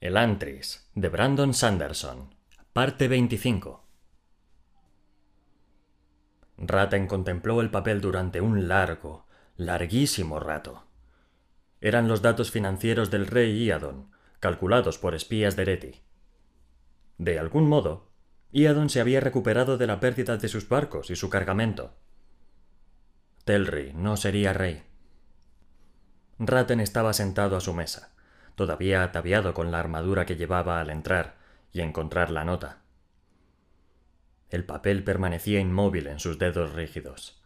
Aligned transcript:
El 0.00 0.16
Antris, 0.16 0.88
de 0.94 1.10
Brandon 1.10 1.52
Sanderson. 1.52 2.34
Parte 2.72 3.06
25. 3.06 3.84
Ratten 6.56 7.06
contempló 7.06 7.60
el 7.60 7.70
papel 7.70 8.00
durante 8.00 8.40
un 8.40 8.66
largo, 8.66 9.26
larguísimo 9.58 10.40
rato. 10.40 10.86
Eran 11.82 12.08
los 12.08 12.22
datos 12.22 12.50
financieros 12.50 13.10
del 13.10 13.26
rey 13.26 13.66
Iadon, 13.66 14.10
calculados 14.38 14.96
por 14.96 15.14
espías 15.14 15.54
de 15.54 15.66
Reti. 15.66 16.00
De 17.18 17.38
algún 17.38 17.68
modo, 17.68 18.08
Iadon 18.52 18.88
se 18.88 19.02
había 19.02 19.20
recuperado 19.20 19.76
de 19.76 19.86
la 19.86 20.00
pérdida 20.00 20.38
de 20.38 20.48
sus 20.48 20.66
barcos 20.66 21.10
y 21.10 21.16
su 21.16 21.28
cargamento. 21.28 21.92
Telri 23.44 23.92
no 23.92 24.16
sería 24.16 24.54
rey. 24.54 24.82
Ratten 26.38 26.80
estaba 26.80 27.12
sentado 27.12 27.54
a 27.54 27.60
su 27.60 27.74
mesa 27.74 28.14
todavía 28.60 29.02
ataviado 29.02 29.54
con 29.54 29.70
la 29.70 29.80
armadura 29.80 30.26
que 30.26 30.36
llevaba 30.36 30.82
al 30.82 30.90
entrar 30.90 31.38
y 31.72 31.80
encontrar 31.80 32.30
la 32.30 32.44
nota. 32.44 32.82
El 34.50 34.66
papel 34.66 35.02
permanecía 35.02 35.60
inmóvil 35.60 36.08
en 36.08 36.20
sus 36.20 36.38
dedos 36.38 36.74
rígidos. 36.74 37.42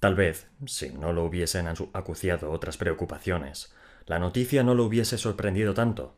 Tal 0.00 0.16
vez, 0.16 0.48
si 0.66 0.90
no 0.90 1.12
lo 1.12 1.22
hubiesen 1.24 1.68
acuciado 1.68 2.50
otras 2.50 2.76
preocupaciones, 2.76 3.72
la 4.04 4.18
noticia 4.18 4.64
no 4.64 4.74
lo 4.74 4.82
hubiese 4.82 5.16
sorprendido 5.16 5.74
tanto. 5.74 6.16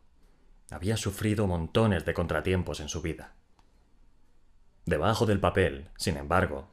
Había 0.71 0.97
sufrido 0.97 1.47
montones 1.47 2.07
de 2.07 2.15
contratiempos 2.15 2.81
en 2.81 2.89
su 2.89 3.03
vida. 3.03 3.35
Debajo 4.87 5.27
del 5.27 5.39
papel, 5.39 5.91
sin 5.99 6.17
embargo, 6.17 6.71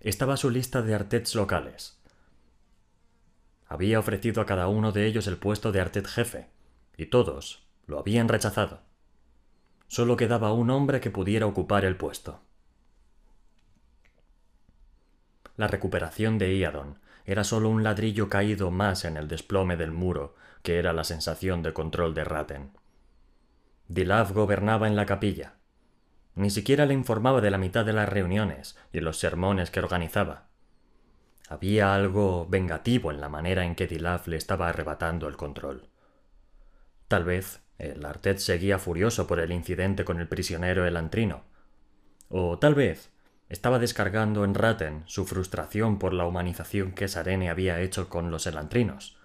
estaba 0.00 0.36
su 0.36 0.50
lista 0.50 0.82
de 0.82 0.94
artets 0.94 1.34
locales, 1.34 1.97
había 3.68 3.98
ofrecido 3.98 4.40
a 4.40 4.46
cada 4.46 4.68
uno 4.68 4.92
de 4.92 5.06
ellos 5.06 5.26
el 5.26 5.36
puesto 5.36 5.72
de 5.72 5.80
artet 5.80 6.06
jefe, 6.06 6.48
y 6.96 7.06
todos 7.06 7.68
lo 7.86 7.98
habían 7.98 8.28
rechazado. 8.28 8.80
Solo 9.86 10.16
quedaba 10.16 10.52
un 10.52 10.70
hombre 10.70 11.00
que 11.00 11.10
pudiera 11.10 11.46
ocupar 11.46 11.84
el 11.84 11.96
puesto. 11.96 12.40
La 15.56 15.66
recuperación 15.66 16.38
de 16.38 16.56
Iadon 16.56 16.98
era 17.24 17.44
solo 17.44 17.68
un 17.68 17.82
ladrillo 17.82 18.28
caído 18.28 18.70
más 18.70 19.04
en 19.04 19.16
el 19.16 19.28
desplome 19.28 19.76
del 19.76 19.92
muro, 19.92 20.34
que 20.62 20.78
era 20.78 20.92
la 20.92 21.04
sensación 21.04 21.62
de 21.62 21.72
control 21.72 22.14
de 22.14 22.24
Ratten. 22.24 22.70
Dilav 23.88 24.32
gobernaba 24.32 24.86
en 24.86 24.96
la 24.96 25.06
capilla. 25.06 25.54
Ni 26.34 26.50
siquiera 26.50 26.86
le 26.86 26.94
informaba 26.94 27.40
de 27.40 27.50
la 27.50 27.58
mitad 27.58 27.84
de 27.84 27.92
las 27.92 28.08
reuniones 28.08 28.78
y 28.92 29.00
los 29.00 29.18
sermones 29.18 29.70
que 29.70 29.80
organizaba. 29.80 30.48
Había 31.48 31.94
algo 31.94 32.46
vengativo 32.46 33.10
en 33.10 33.20
la 33.20 33.30
manera 33.30 33.64
en 33.64 33.74
que 33.74 33.86
Dilaf 33.86 34.28
le 34.28 34.36
estaba 34.36 34.68
arrebatando 34.68 35.28
el 35.28 35.36
control. 35.36 35.88
Tal 37.08 37.24
vez 37.24 37.62
el 37.78 38.04
Artet 38.04 38.38
seguía 38.38 38.78
furioso 38.78 39.26
por 39.26 39.40
el 39.40 39.52
incidente 39.52 40.04
con 40.04 40.20
el 40.20 40.28
prisionero 40.28 40.86
elantrino. 40.86 41.44
O 42.28 42.58
tal 42.58 42.74
vez 42.74 43.10
estaba 43.48 43.78
descargando 43.78 44.44
en 44.44 44.54
Ratten 44.54 45.04
su 45.06 45.24
frustración 45.24 45.98
por 45.98 46.12
la 46.12 46.26
humanización 46.26 46.92
que 46.92 47.08
Sarene 47.08 47.48
había 47.48 47.80
hecho 47.80 48.10
con 48.10 48.30
los 48.30 48.46
elantrinos. 48.46 49.16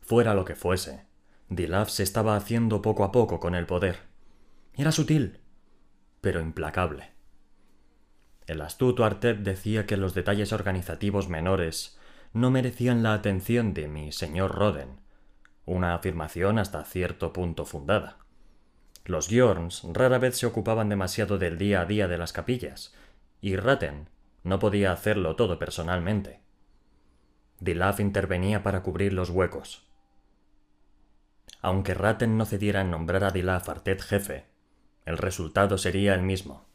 Fuera 0.00 0.34
lo 0.34 0.44
que 0.44 0.56
fuese, 0.56 1.06
Dilaf 1.48 1.88
se 1.88 2.02
estaba 2.02 2.34
haciendo 2.34 2.82
poco 2.82 3.04
a 3.04 3.12
poco 3.12 3.38
con 3.38 3.54
el 3.54 3.66
poder. 3.66 4.00
Era 4.74 4.90
sutil, 4.90 5.40
pero 6.20 6.40
implacable. 6.40 7.15
El 8.46 8.60
astuto 8.60 9.04
Artet 9.04 9.38
decía 9.38 9.86
que 9.86 9.96
los 9.96 10.14
detalles 10.14 10.52
organizativos 10.52 11.28
menores 11.28 11.98
no 12.32 12.50
merecían 12.50 13.02
la 13.02 13.14
atención 13.14 13.74
de 13.74 13.88
mi 13.88 14.12
señor 14.12 14.54
Roden, 14.54 15.00
una 15.64 15.94
afirmación 15.94 16.58
hasta 16.58 16.84
cierto 16.84 17.32
punto 17.32 17.64
fundada. 17.64 18.18
Los 19.04 19.28
Jorns 19.30 19.82
rara 19.92 20.18
vez 20.18 20.36
se 20.36 20.46
ocupaban 20.46 20.88
demasiado 20.88 21.38
del 21.38 21.58
día 21.58 21.80
a 21.80 21.86
día 21.86 22.08
de 22.08 22.18
las 22.18 22.32
capillas, 22.32 22.94
y 23.40 23.56
Ratten 23.56 24.08
no 24.44 24.58
podía 24.58 24.92
hacerlo 24.92 25.34
todo 25.34 25.58
personalmente. 25.58 26.40
Dilaf 27.58 28.00
intervenía 28.00 28.62
para 28.62 28.82
cubrir 28.82 29.12
los 29.12 29.30
huecos. 29.30 29.88
Aunque 31.62 31.94
Ratten 31.94 32.36
no 32.36 32.44
cediera 32.44 32.82
en 32.82 32.90
nombrar 32.90 33.24
a 33.24 33.30
Dilaf 33.30 33.68
Artet 33.68 34.02
jefe, 34.02 34.46
el 35.04 35.18
resultado 35.18 35.78
sería 35.78 36.14
el 36.14 36.22
mismo. 36.22 36.66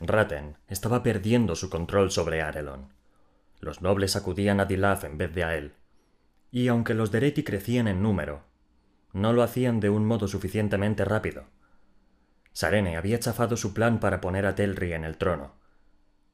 Ratten 0.00 0.58
estaba 0.68 1.02
perdiendo 1.02 1.56
su 1.56 1.70
control 1.70 2.10
sobre 2.10 2.42
Arelon. 2.42 2.92
Los 3.60 3.80
nobles 3.80 4.14
acudían 4.14 4.60
a 4.60 4.66
Dilaf 4.66 5.04
en 5.04 5.16
vez 5.16 5.34
de 5.34 5.44
a 5.44 5.56
él. 5.56 5.72
Y 6.50 6.68
aunque 6.68 6.94
los 6.94 7.10
Dereti 7.10 7.42
crecían 7.42 7.88
en 7.88 8.02
número, 8.02 8.44
no 9.12 9.32
lo 9.32 9.42
hacían 9.42 9.80
de 9.80 9.88
un 9.88 10.04
modo 10.04 10.28
suficientemente 10.28 11.04
rápido. 11.04 11.46
Sarene 12.52 12.96
había 12.96 13.18
chafado 13.18 13.56
su 13.56 13.72
plan 13.72 13.98
para 13.98 14.20
poner 14.20 14.46
a 14.46 14.54
Telri 14.54 14.92
en 14.92 15.04
el 15.04 15.16
trono. 15.16 15.54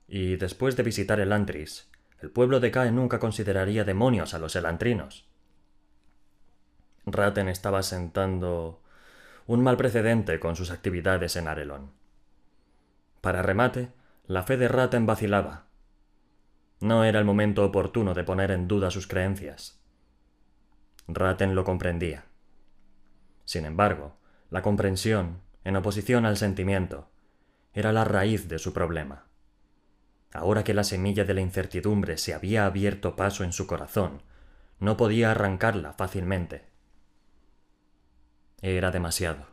Y 0.08 0.36
después 0.36 0.76
de 0.76 0.82
visitar 0.82 1.20
el 1.20 1.32
Antris, 1.32 1.88
el 2.20 2.30
pueblo 2.30 2.60
de 2.60 2.70
Cae 2.70 2.90
nunca 2.90 3.18
consideraría 3.18 3.84
demonios 3.84 4.34
a 4.34 4.38
los 4.38 4.54
elantrinos. 4.56 5.28
Ratten 7.06 7.48
estaba 7.48 7.82
sentando 7.82 8.82
un 9.46 9.62
mal 9.62 9.76
precedente 9.76 10.38
con 10.38 10.54
sus 10.54 10.70
actividades 10.70 11.36
en 11.36 11.48
Arelon. 11.48 12.01
Para 13.22 13.40
remate, 13.40 13.92
la 14.26 14.42
fe 14.42 14.56
de 14.56 14.66
Ratten 14.66 15.06
vacilaba. 15.06 15.68
No 16.80 17.04
era 17.04 17.20
el 17.20 17.24
momento 17.24 17.64
oportuno 17.64 18.14
de 18.14 18.24
poner 18.24 18.50
en 18.50 18.66
duda 18.66 18.90
sus 18.90 19.06
creencias. 19.06 19.80
Ratten 21.06 21.54
lo 21.54 21.62
comprendía. 21.62 22.24
Sin 23.44 23.64
embargo, 23.64 24.16
la 24.50 24.62
comprensión, 24.62 25.40
en 25.62 25.76
oposición 25.76 26.26
al 26.26 26.36
sentimiento, 26.36 27.10
era 27.72 27.92
la 27.92 28.02
raíz 28.02 28.48
de 28.48 28.58
su 28.58 28.72
problema. 28.72 29.26
Ahora 30.32 30.64
que 30.64 30.74
la 30.74 30.82
semilla 30.82 31.24
de 31.24 31.34
la 31.34 31.42
incertidumbre 31.42 32.18
se 32.18 32.34
había 32.34 32.66
abierto 32.66 33.14
paso 33.14 33.44
en 33.44 33.52
su 33.52 33.68
corazón, 33.68 34.22
no 34.80 34.96
podía 34.96 35.30
arrancarla 35.30 35.92
fácilmente. 35.92 36.64
Era 38.62 38.90
demasiado. 38.90 39.46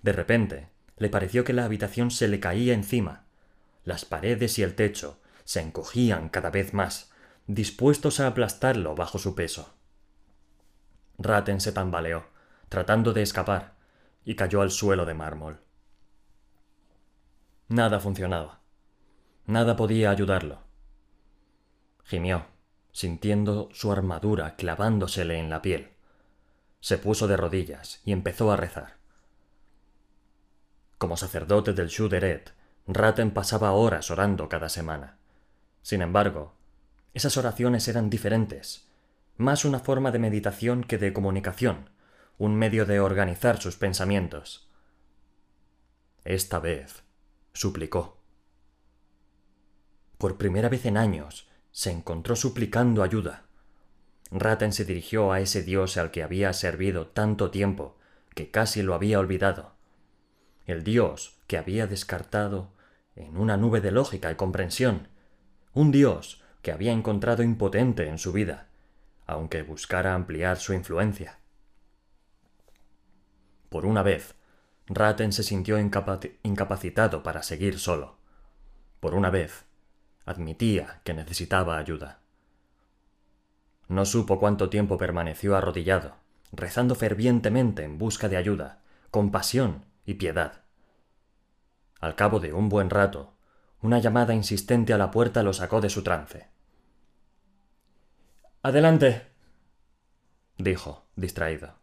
De 0.00 0.12
repente, 0.12 0.77
le 0.98 1.08
pareció 1.08 1.44
que 1.44 1.52
la 1.52 1.64
habitación 1.64 2.10
se 2.10 2.28
le 2.28 2.40
caía 2.40 2.74
encima. 2.74 3.26
Las 3.84 4.04
paredes 4.04 4.58
y 4.58 4.62
el 4.62 4.74
techo 4.74 5.20
se 5.44 5.60
encogían 5.60 6.28
cada 6.28 6.50
vez 6.50 6.74
más, 6.74 7.10
dispuestos 7.46 8.20
a 8.20 8.26
aplastarlo 8.26 8.94
bajo 8.94 9.18
su 9.18 9.34
peso. 9.34 9.74
Ratten 11.18 11.60
se 11.60 11.72
tambaleó, 11.72 12.26
tratando 12.68 13.12
de 13.12 13.22
escapar, 13.22 13.74
y 14.24 14.34
cayó 14.34 14.60
al 14.60 14.70
suelo 14.70 15.06
de 15.06 15.14
mármol. 15.14 15.60
Nada 17.68 17.98
funcionaba. 18.00 18.60
Nada 19.46 19.76
podía 19.76 20.10
ayudarlo. 20.10 20.62
Gimió, 22.04 22.46
sintiendo 22.92 23.68
su 23.72 23.92
armadura 23.92 24.56
clavándosele 24.56 25.38
en 25.38 25.50
la 25.50 25.62
piel. 25.62 25.92
Se 26.80 26.98
puso 26.98 27.26
de 27.26 27.36
rodillas 27.36 28.00
y 28.04 28.12
empezó 28.12 28.52
a 28.52 28.56
rezar. 28.56 28.98
Como 30.98 31.16
sacerdote 31.16 31.74
del 31.74 31.86
Shuderet, 31.86 32.52
Ratten 32.88 33.30
pasaba 33.30 33.70
horas 33.70 34.10
orando 34.10 34.48
cada 34.48 34.68
semana. 34.68 35.16
Sin 35.80 36.02
embargo, 36.02 36.54
esas 37.14 37.36
oraciones 37.36 37.86
eran 37.86 38.10
diferentes, 38.10 38.88
más 39.36 39.64
una 39.64 39.78
forma 39.78 40.10
de 40.10 40.18
meditación 40.18 40.82
que 40.82 40.98
de 40.98 41.12
comunicación, 41.12 41.90
un 42.36 42.56
medio 42.56 42.84
de 42.84 42.98
organizar 42.98 43.62
sus 43.62 43.76
pensamientos. 43.76 44.68
Esta 46.24 46.58
vez, 46.58 47.04
suplicó. 47.52 48.18
Por 50.18 50.36
primera 50.36 50.68
vez 50.68 50.84
en 50.84 50.96
años, 50.96 51.48
se 51.70 51.92
encontró 51.92 52.34
suplicando 52.34 53.04
ayuda. 53.04 53.44
Ratten 54.32 54.72
se 54.72 54.84
dirigió 54.84 55.30
a 55.30 55.38
ese 55.38 55.62
dios 55.62 55.96
al 55.96 56.10
que 56.10 56.24
había 56.24 56.52
servido 56.52 57.06
tanto 57.06 57.52
tiempo 57.52 57.96
que 58.34 58.50
casi 58.50 58.82
lo 58.82 58.94
había 58.94 59.20
olvidado 59.20 59.77
el 60.68 60.84
Dios 60.84 61.38
que 61.46 61.56
había 61.56 61.86
descartado 61.86 62.70
en 63.16 63.38
una 63.38 63.56
nube 63.56 63.80
de 63.80 63.90
lógica 63.90 64.30
y 64.30 64.34
comprensión, 64.34 65.08
un 65.72 65.90
Dios 65.90 66.42
que 66.60 66.72
había 66.72 66.92
encontrado 66.92 67.42
impotente 67.42 68.06
en 68.06 68.18
su 68.18 68.32
vida, 68.32 68.68
aunque 69.26 69.62
buscara 69.62 70.14
ampliar 70.14 70.58
su 70.58 70.74
influencia. 70.74 71.38
Por 73.70 73.86
una 73.86 74.02
vez, 74.02 74.34
Ratten 74.86 75.32
se 75.32 75.42
sintió 75.42 75.78
incapacitado 75.78 77.22
para 77.22 77.42
seguir 77.42 77.78
solo. 77.78 78.18
Por 79.00 79.14
una 79.14 79.30
vez, 79.30 79.64
admitía 80.26 81.00
que 81.02 81.14
necesitaba 81.14 81.78
ayuda. 81.78 82.20
No 83.88 84.04
supo 84.04 84.38
cuánto 84.38 84.68
tiempo 84.68 84.98
permaneció 84.98 85.56
arrodillado, 85.56 86.16
rezando 86.52 86.94
fervientemente 86.94 87.84
en 87.84 87.96
busca 87.96 88.28
de 88.28 88.36
ayuda, 88.36 88.82
compasión 89.10 89.88
y 90.08 90.14
piedad. 90.14 90.64
Al 92.00 92.14
cabo 92.14 92.40
de 92.40 92.54
un 92.54 92.70
buen 92.70 92.88
rato, 92.88 93.34
una 93.82 93.98
llamada 93.98 94.32
insistente 94.32 94.94
a 94.94 94.96
la 94.96 95.10
puerta 95.10 95.42
lo 95.42 95.52
sacó 95.52 95.82
de 95.82 95.90
su 95.90 96.02
trance. 96.02 96.48
Adelante, 98.62 99.26
dijo, 100.56 101.04
distraído. 101.14 101.74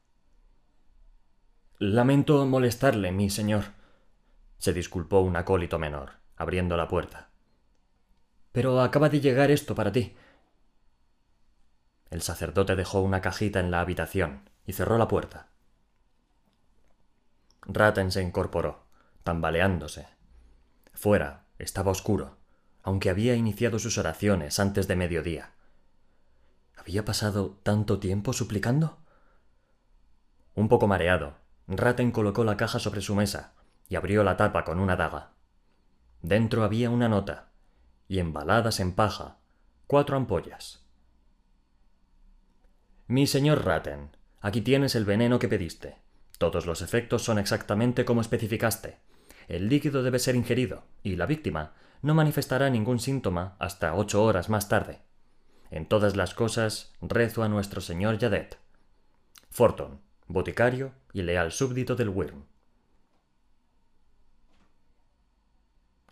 Lamento 1.78 2.44
molestarle, 2.48 3.12
mi 3.12 3.30
señor, 3.30 3.66
se 4.58 4.74
disculpó 4.74 5.20
un 5.20 5.36
acólito 5.36 5.78
menor, 5.78 6.14
abriendo 6.36 6.78
la 6.78 6.88
puerta. 6.88 7.30
Pero 8.52 8.82
acaba 8.82 9.10
de 9.10 9.20
llegar 9.20 9.52
esto 9.52 9.76
para 9.76 9.92
ti. 9.92 10.16
El 12.10 12.24
sacerdote 12.24 12.76
dejó 12.76 13.02
una 13.02 13.22
cajita 13.22 13.60
en 13.60 13.70
la 13.70 13.82
habitación 13.82 14.50
y 14.66 14.74
cerró 14.74 14.98
la 14.98 15.08
puerta. 15.08 15.50
Ratten 17.68 18.12
se 18.12 18.22
incorporó, 18.22 18.86
tambaleándose. 19.24 20.08
Fuera 20.94 21.46
estaba 21.58 21.92
oscuro, 21.92 22.38
aunque 22.84 23.10
había 23.10 23.36
iniciado 23.36 23.80
sus 23.80 23.98
oraciones 23.98 24.60
antes 24.60 24.88
de 24.88 24.96
mediodía. 24.96 25.54
¿Había 26.78 27.06
pasado 27.06 27.60
tanto 27.64 28.00
tiempo 28.00 28.34
suplicando? 28.34 29.00
Un 30.54 30.70
poco 30.70 30.88
mareado, 30.88 31.38
Ratten 31.68 32.12
colocó 32.12 32.44
la 32.44 32.58
caja 32.58 32.80
sobre 32.80 33.02
su 33.02 33.16
mesa 33.16 33.54
y 33.90 33.96
abrió 33.96 34.24
la 34.24 34.38
tapa 34.38 34.64
con 34.64 34.80
una 34.80 34.96
daga. 34.96 35.32
Dentro 36.22 36.64
había 36.64 36.90
una 36.90 37.10
nota, 37.10 37.50
y 38.08 38.20
embaladas 38.20 38.80
en 38.80 38.94
paja, 38.94 39.38
cuatro 39.88 40.16
ampollas. 40.18 40.86
Mi 43.08 43.28
señor 43.28 43.66
Ratten, 43.66 44.16
aquí 44.42 44.62
tienes 44.62 44.96
el 44.96 45.06
veneno 45.06 45.40
que 45.40 45.48
pediste. 45.48 46.05
Todos 46.38 46.66
los 46.66 46.82
efectos 46.82 47.24
son 47.24 47.40
exactamente 47.40 48.06
como 48.06 48.22
especificaste. 48.22 49.00
El 49.48 49.70
líquido 49.70 50.04
debe 50.04 50.20
ser 50.20 50.36
ingerido, 50.36 50.84
y 51.04 51.16
la 51.16 51.26
víctima 51.26 51.74
no 52.02 52.14
manifestará 52.14 52.70
ningún 52.70 53.00
síntoma 53.00 53.56
hasta 53.60 53.96
ocho 53.96 54.24
horas 54.24 54.50
más 54.50 54.68
tarde. 54.68 55.02
En 55.72 55.88
todas 55.88 56.16
las 56.16 56.34
cosas 56.34 56.94
rezo 57.02 57.44
a 57.44 57.50
nuestro 57.50 57.82
señor 57.82 58.18
Yadet. 58.18 58.58
Forton, 59.50 60.02
boticario 60.28 60.94
y 61.14 61.22
leal 61.22 61.52
súbdito 61.52 61.96
del 61.96 62.10
Wyrm. 62.10 62.46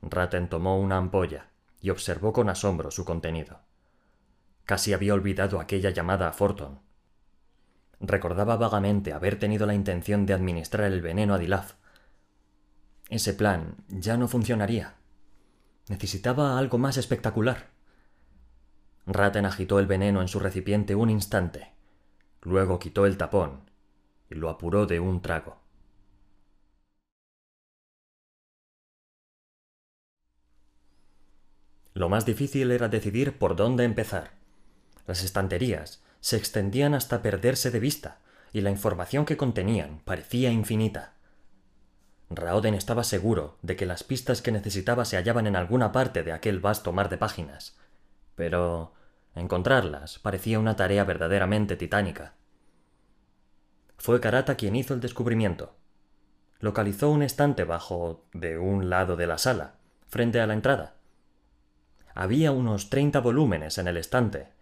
Ratten 0.01 0.49
tomó 0.49 0.79
una 0.79 0.97
ampolla 0.97 1.49
y 1.81 1.89
observó 1.89 2.33
con 2.33 2.49
asombro 2.49 2.91
su 2.91 3.05
contenido. 3.05 3.59
Casi 4.65 4.93
había 4.93 5.13
olvidado 5.13 5.59
aquella 5.59 5.89
llamada 5.89 6.27
a 6.27 6.33
Forton. 6.33 6.79
Recordaba 8.05 8.57
vagamente 8.57 9.13
haber 9.13 9.39
tenido 9.39 9.65
la 9.65 9.73
intención 9.73 10.25
de 10.25 10.33
administrar 10.33 10.91
el 10.91 11.01
veneno 11.01 11.33
a 11.33 11.37
Dilaf. 11.37 11.75
Ese 13.07 13.33
plan 13.33 13.77
ya 13.87 14.17
no 14.17 14.27
funcionaría. 14.27 14.95
Necesitaba 15.87 16.59
algo 16.59 16.77
más 16.77 16.97
espectacular. 16.97 17.69
Ratten 19.05 19.45
agitó 19.45 19.79
el 19.79 19.87
veneno 19.87 20.21
en 20.21 20.27
su 20.27 20.41
recipiente 20.41 20.95
un 20.95 21.09
instante. 21.09 21.71
Luego 22.41 22.77
quitó 22.77 23.05
el 23.05 23.15
tapón 23.17 23.71
y 24.29 24.35
lo 24.35 24.49
apuró 24.49 24.85
de 24.85 24.99
un 24.99 25.21
trago. 25.21 25.61
Lo 31.93 32.09
más 32.09 32.25
difícil 32.25 32.71
era 32.71 32.89
decidir 32.89 33.37
por 33.37 33.55
dónde 33.55 33.85
empezar. 33.85 34.31
Las 35.07 35.23
estanterías 35.23 36.03
se 36.23 36.37
extendían 36.37 36.93
hasta 36.93 37.21
perderse 37.21 37.69
de 37.69 37.81
vista, 37.81 38.19
y 38.53 38.61
la 38.61 38.69
información 38.69 39.25
que 39.25 39.35
contenían 39.35 39.99
parecía 40.05 40.51
infinita. 40.51 41.15
Raoden 42.29 42.75
estaba 42.75 43.03
seguro 43.03 43.57
de 43.61 43.75
que 43.75 43.85
las 43.85 44.05
pistas 44.05 44.41
que 44.41 44.53
necesitaba 44.53 45.03
se 45.03 45.17
hallaban 45.17 45.47
en 45.47 45.57
alguna 45.57 45.91
parte 45.91 46.23
de 46.23 46.31
aquel 46.31 46.61
vasto 46.61 46.93
mar 46.93 47.09
de 47.09 47.17
páginas, 47.17 47.75
pero 48.35 48.93
encontrarlas 49.35 50.17
parecía 50.17 50.59
una 50.59 50.77
tarea 50.77 51.03
verdaderamente 51.03 51.75
titánica. 51.75 52.35
Fue 53.97 54.21
Karata 54.21 54.55
quien 54.55 54.77
hizo 54.77 54.93
el 54.93 55.01
descubrimiento. 55.01 55.75
Localizó 56.61 57.09
un 57.09 57.21
estante 57.21 57.65
bajo 57.65 58.23
de 58.31 58.57
un 58.57 58.89
lado 58.89 59.17
de 59.17 59.27
la 59.27 59.37
sala, 59.37 59.75
frente 60.07 60.39
a 60.39 60.47
la 60.47 60.53
entrada. 60.53 60.95
Había 62.15 62.53
unos 62.53 62.89
treinta 62.89 63.19
volúmenes 63.19 63.77
en 63.77 63.89
el 63.89 63.97
estante, 63.97 64.52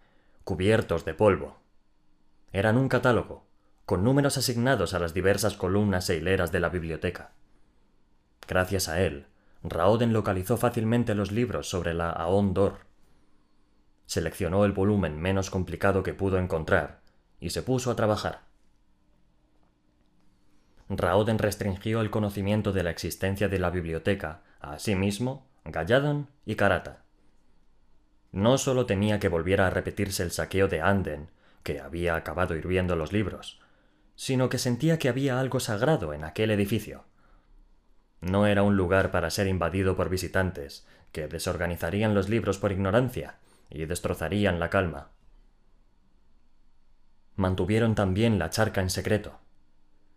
cubiertos 0.44 1.04
de 1.04 1.14
polvo. 1.14 1.58
Eran 2.52 2.76
un 2.76 2.88
catálogo, 2.88 3.46
con 3.86 4.04
números 4.04 4.36
asignados 4.38 4.94
a 4.94 4.98
las 4.98 5.14
diversas 5.14 5.56
columnas 5.56 6.08
e 6.10 6.16
hileras 6.16 6.52
de 6.52 6.60
la 6.60 6.68
biblioteca. 6.68 7.32
Gracias 8.48 8.88
a 8.88 9.00
él, 9.00 9.26
Raoden 9.62 10.12
localizó 10.12 10.56
fácilmente 10.56 11.14
los 11.14 11.30
libros 11.30 11.68
sobre 11.68 11.94
la 11.94 12.10
Aon 12.10 12.54
Dor. 12.54 12.80
Seleccionó 14.06 14.64
el 14.64 14.72
volumen 14.72 15.20
menos 15.20 15.50
complicado 15.50 16.02
que 16.02 16.14
pudo 16.14 16.38
encontrar 16.38 17.00
y 17.40 17.50
se 17.50 17.62
puso 17.62 17.90
a 17.90 17.96
trabajar. 17.96 18.42
Raoden 20.88 21.38
restringió 21.38 22.00
el 22.00 22.10
conocimiento 22.10 22.72
de 22.72 22.82
la 22.82 22.90
existencia 22.90 23.48
de 23.48 23.58
la 23.58 23.70
biblioteca 23.70 24.42
a 24.60 24.78
sí 24.78 24.94
mismo, 24.94 25.46
Galladon 25.64 26.28
y 26.44 26.56
Karata. 26.56 27.01
No 28.32 28.56
solo 28.56 28.86
temía 28.86 29.20
que 29.20 29.28
volviera 29.28 29.66
a 29.66 29.70
repetirse 29.70 30.22
el 30.22 30.30
saqueo 30.30 30.66
de 30.66 30.80
Anden, 30.80 31.28
que 31.62 31.80
había 31.80 32.16
acabado 32.16 32.56
hirviendo 32.56 32.96
los 32.96 33.12
libros, 33.12 33.60
sino 34.16 34.48
que 34.48 34.58
sentía 34.58 34.98
que 34.98 35.10
había 35.10 35.38
algo 35.38 35.60
sagrado 35.60 36.14
en 36.14 36.24
aquel 36.24 36.50
edificio. 36.50 37.04
No 38.22 38.46
era 38.46 38.62
un 38.62 38.76
lugar 38.76 39.10
para 39.10 39.30
ser 39.30 39.48
invadido 39.48 39.96
por 39.96 40.08
visitantes, 40.08 40.86
que 41.12 41.28
desorganizarían 41.28 42.14
los 42.14 42.30
libros 42.30 42.58
por 42.58 42.72
ignorancia 42.72 43.36
y 43.68 43.84
destrozarían 43.84 44.58
la 44.58 44.70
calma. 44.70 45.10
Mantuvieron 47.36 47.94
también 47.94 48.38
la 48.38 48.50
charca 48.50 48.80
en 48.80 48.90
secreto. 48.90 49.40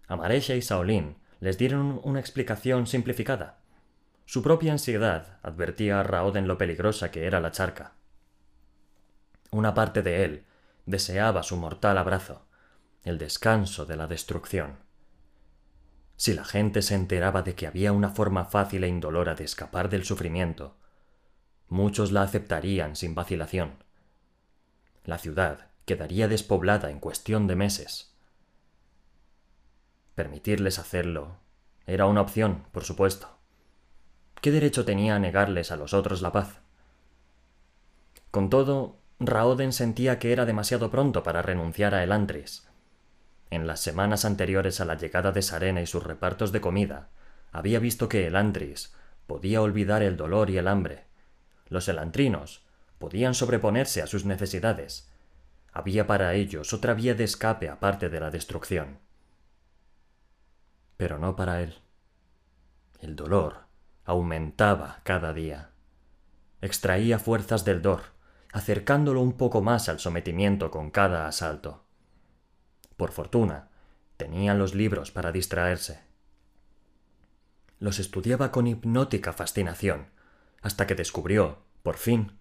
Amarecha 0.08 0.56
y 0.56 0.62
Saolín 0.62 1.18
les 1.42 1.58
dieron 1.58 2.00
una 2.04 2.20
explicación 2.20 2.88
simplificada. 2.88 3.58
Su 4.26 4.42
propia 4.42 4.72
ansiedad 4.72 5.40
advertía 5.44 6.00
a 6.00 6.04
Raoden 6.04 6.48
lo 6.48 6.58
peligrosa 6.58 7.12
que 7.12 7.26
era 7.26 7.40
la 7.40 7.52
charca. 7.52 7.94
Una 9.56 9.74
parte 9.74 10.02
de 10.02 10.26
él 10.26 10.46
deseaba 10.86 11.42
su 11.42 11.56
mortal 11.56 11.98
abrazo, 11.98 12.46
el 13.06 13.18
descanso 13.18 13.86
de 13.86 13.96
la 13.96 14.06
destrucción. 14.06 14.80
Si 16.18 16.34
la 16.34 16.44
gente 16.44 16.82
se 16.82 16.94
enteraba 16.94 17.42
de 17.42 17.56
que 17.56 17.66
había 17.66 17.94
una 17.94 18.10
forma 18.10 18.44
fácil 18.44 18.84
e 18.84 18.90
indolora 18.90 19.34
de 19.34 19.46
escapar 19.46 19.88
del 19.88 20.04
sufrimiento, 20.04 20.76
muchos 21.70 22.12
la 22.12 22.24
aceptarían 22.24 22.98
sin 22.98 23.16
vacilación. 23.16 23.82
La 25.06 25.20
ciudad 25.20 25.70
quedaría 25.86 26.28
despoblada 26.28 26.92
en 26.92 27.00
cuestión 27.00 27.48
de 27.48 27.56
meses. 27.56 28.14
Permitirles 30.16 30.80
hacerlo 30.80 31.38
era 31.88 32.08
una 32.08 32.20
opción, 32.20 32.66
por 32.74 32.84
supuesto. 32.84 33.30
¿Qué 34.42 34.52
derecho 34.52 34.84
tenía 34.84 35.16
a 35.16 35.20
negarles 35.20 35.72
a 35.72 35.78
los 35.78 35.94
otros 35.94 36.22
la 36.22 36.34
paz? 36.34 36.60
Con 38.32 38.50
todo, 38.50 39.00
Raoden 39.20 39.72
sentía 39.72 40.20
que 40.20 40.34
era 40.34 40.46
demasiado 40.46 40.92
pronto 40.92 41.24
para 41.24 41.42
renunciar 41.42 41.96
a 41.96 42.04
Elantris. 42.04 42.68
En 43.50 43.66
las 43.66 43.80
semanas 43.80 44.26
anteriores 44.26 44.82
a 44.82 44.86
la 44.86 44.98
llegada 44.98 45.32
de 45.32 45.42
Sarena 45.42 45.82
y 45.82 45.88
sus 45.88 46.04
repartos 46.04 46.52
de 46.52 46.60
comida, 46.60 47.08
había 47.54 47.80
visto 47.80 48.10
que 48.10 48.28
Elantris 48.28 48.94
podía 49.26 49.62
olvidar 49.62 50.04
el 50.04 50.18
dolor 50.18 50.50
y 50.50 50.58
el 50.58 50.68
hambre. 50.68 51.06
Los 51.70 51.88
elantrinos 51.88 52.66
podían 53.00 53.34
sobreponerse 53.34 54.02
a 54.02 54.08
sus 54.08 54.26
necesidades. 54.26 55.10
Había 55.72 56.08
para 56.08 56.34
ellos 56.34 56.74
otra 56.74 56.94
vía 56.94 57.16
de 57.16 57.24
escape 57.24 57.70
aparte 57.70 58.10
de 58.10 58.20
la 58.20 58.32
destrucción. 58.32 59.00
Pero 60.98 61.20
no 61.20 61.38
para 61.38 61.62
él. 61.62 61.76
El 63.00 63.16
dolor 63.16 63.66
aumentaba 64.04 65.00
cada 65.04 65.34
día. 65.34 65.70
Extraía 66.62 67.20
fuerzas 67.20 67.64
del 67.64 67.82
dor 67.82 68.15
acercándolo 68.56 69.20
un 69.20 69.34
poco 69.34 69.62
más 69.62 69.90
al 69.90 70.00
sometimiento 70.00 70.72
con 70.72 70.90
cada 70.90 71.28
asalto. 71.28 71.84
Por 72.96 73.12
fortuna, 73.12 73.68
tenían 74.16 74.60
los 74.60 74.74
libros 74.74 75.12
para 75.12 75.34
distraerse. 75.34 76.00
Los 77.80 78.00
estudiaba 78.00 78.54
con 78.54 78.66
hipnótica 78.66 79.34
fascinación, 79.34 80.08
hasta 80.62 80.88
que 80.88 80.96
descubrió, 80.96 81.64
por 81.84 81.98
fin, 81.98 82.38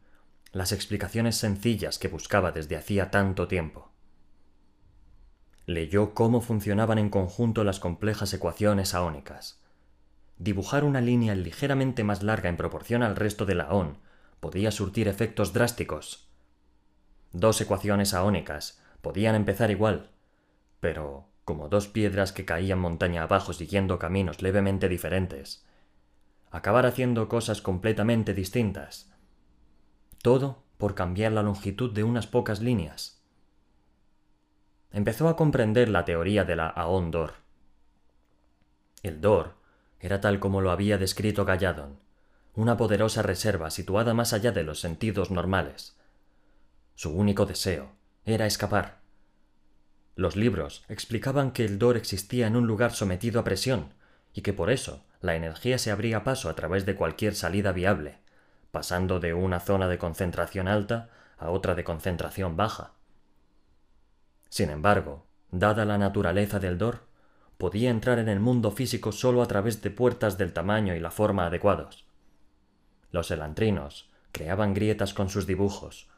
las 0.53 0.71
explicaciones 0.71 1.35
sencillas 1.35 1.99
que 1.99 2.07
buscaba 2.07 2.53
desde 2.53 2.77
hacía 2.77 3.11
tanto 3.11 3.49
tiempo. 3.49 3.91
Leyó 5.67 6.15
cómo 6.15 6.41
funcionaban 6.41 6.99
en 6.99 7.11
conjunto 7.11 7.65
las 7.65 7.81
complejas 7.81 8.33
ecuaciones 8.33 8.95
aónicas. 8.95 9.61
Dibujar 10.39 10.85
una 10.85 11.01
línea 11.01 11.35
ligeramente 11.35 12.05
más 12.05 12.23
larga 12.23 12.49
en 12.49 12.57
proporción 12.57 13.03
al 13.03 13.17
resto 13.17 13.47
de 13.47 13.57
la 13.57 13.71
ON 13.71 13.99
podía 14.45 14.71
surtir 14.71 15.09
efectos 15.09 15.55
drásticos. 15.55 16.29
Dos 17.33 17.59
ecuaciones 17.63 18.13
aónicas 18.13 18.79
podían 19.01 19.37
empezar 19.37 19.71
igual, 19.71 20.11
pero 20.81 21.31
como 21.47 21.71
dos 21.71 21.89
piedras 21.89 22.33
que 22.33 22.45
caían 22.45 22.79
montaña 22.79 23.23
abajo 23.23 23.55
siguiendo 23.55 23.99
caminos 23.99 24.43
levemente 24.43 24.91
diferentes, 24.91 25.65
acabar 26.51 26.85
haciendo 26.85 27.27
cosas 27.27 27.63
completamente 27.63 28.35
distintas. 28.35 29.11
Todo 30.21 30.63
por 30.77 30.95
cambiar 30.95 31.33
la 31.33 31.43
longitud 31.43 31.91
de 31.95 32.05
unas 32.05 32.27
pocas 32.27 32.61
líneas. 32.61 33.25
empezó 34.93 35.29
a 35.29 35.37
comprender 35.37 35.89
la 35.89 36.05
teoría 36.05 36.45
de 36.45 36.57
la 36.57 36.69
Aon 36.69 37.11
Dor. 37.11 37.33
El 39.03 39.23
Dor 39.23 39.55
era 40.01 40.21
tal 40.21 40.39
como 40.39 40.61
lo 40.61 40.71
había 40.71 40.99
descrito 40.99 41.47
Galladon, 41.47 42.04
una 42.55 42.77
poderosa 42.77 43.23
reserva 43.23 43.71
situada 43.71 44.15
más 44.15 44.33
allá 44.33 44.53
de 44.53 44.63
los 44.63 44.81
sentidos 44.81 45.31
normales. 45.31 45.97
Su 46.95 47.11
único 47.11 47.47
deseo 47.47 47.93
era 48.25 48.47
escapar. 48.47 49.01
Los 50.15 50.37
libros 50.37 50.85
explicaban 50.89 51.51
que 51.51 51.65
el 51.65 51.79
Dor 51.79 51.97
existía 51.97 52.47
en 52.47 52.55
un 52.55 52.67
lugar 52.67 52.93
sometido 52.93 53.41
a 53.41 53.45
presión 53.45 53.95
y 54.33 54.43
que 54.43 54.53
por 54.53 54.71
eso 54.71 55.05
la 55.21 55.35
energía 55.35 55.79
se 55.79 55.91
abría 55.91 56.23
paso 56.23 56.49
a 56.49 56.55
través 56.55 56.87
de 56.87 56.95
cualquier 56.95 57.35
salida 57.35 57.73
viable, 57.73 58.19
pasando 58.71 59.19
de 59.19 59.35
una 59.35 59.59
zona 59.59 59.89
de 59.89 59.99
concentración 59.99 60.69
alta 60.69 61.11
a 61.39 61.51
otra 61.51 61.75
de 61.75 61.83
concentración 61.83 62.57
baja. 62.57 62.93
Sin 64.49 64.71
embargo, 64.71 65.27
dada 65.51 65.85
la 65.85 65.99
naturaleza 65.99 66.61
del 66.61 66.79
Dor, 66.79 67.01
podía 67.59 67.91
entrar 67.91 68.21
en 68.21 68.29
el 68.29 68.39
mundo 68.39 68.71
físico 68.71 69.11
solo 69.11 69.43
a 69.43 69.47
través 69.47 69.83
de 69.83 69.91
puertas 69.91 70.39
del 70.39 70.53
tamaño 70.53 70.95
y 70.95 71.01
la 71.01 71.11
forma 71.11 71.47
adecuados. 71.47 72.05
Los 73.15 73.31
elantrinos 73.31 74.11
creaban 74.33 74.75
grietas 74.75 75.15
con 75.15 75.29
sus 75.29 75.47
dibujos, 75.47 76.09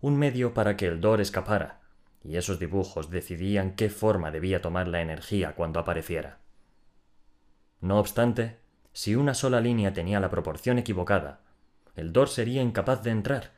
un 0.00 0.16
medio 0.16 0.54
para 0.54 0.76
que 0.76 0.86
el 0.86 1.00
Dor 1.00 1.20
escapara, 1.20 1.80
y 2.22 2.36
esos 2.36 2.60
dibujos 2.60 3.10
decidían 3.10 3.74
qué 3.74 3.90
forma 3.90 4.30
debía 4.30 4.62
tomar 4.62 4.86
la 4.86 5.02
energía 5.02 5.56
cuando 5.56 5.80
apareciera. 5.80 6.38
No 7.80 7.98
obstante, 7.98 8.60
si 8.92 9.16
una 9.16 9.34
sola 9.34 9.60
línea 9.60 9.92
tenía 9.92 10.20
la 10.20 10.30
proporción 10.30 10.78
equivocada, 10.78 11.40
el 11.96 12.12
Dor 12.12 12.28
sería 12.28 12.62
incapaz 12.62 13.02
de 13.02 13.10
entrar, 13.10 13.50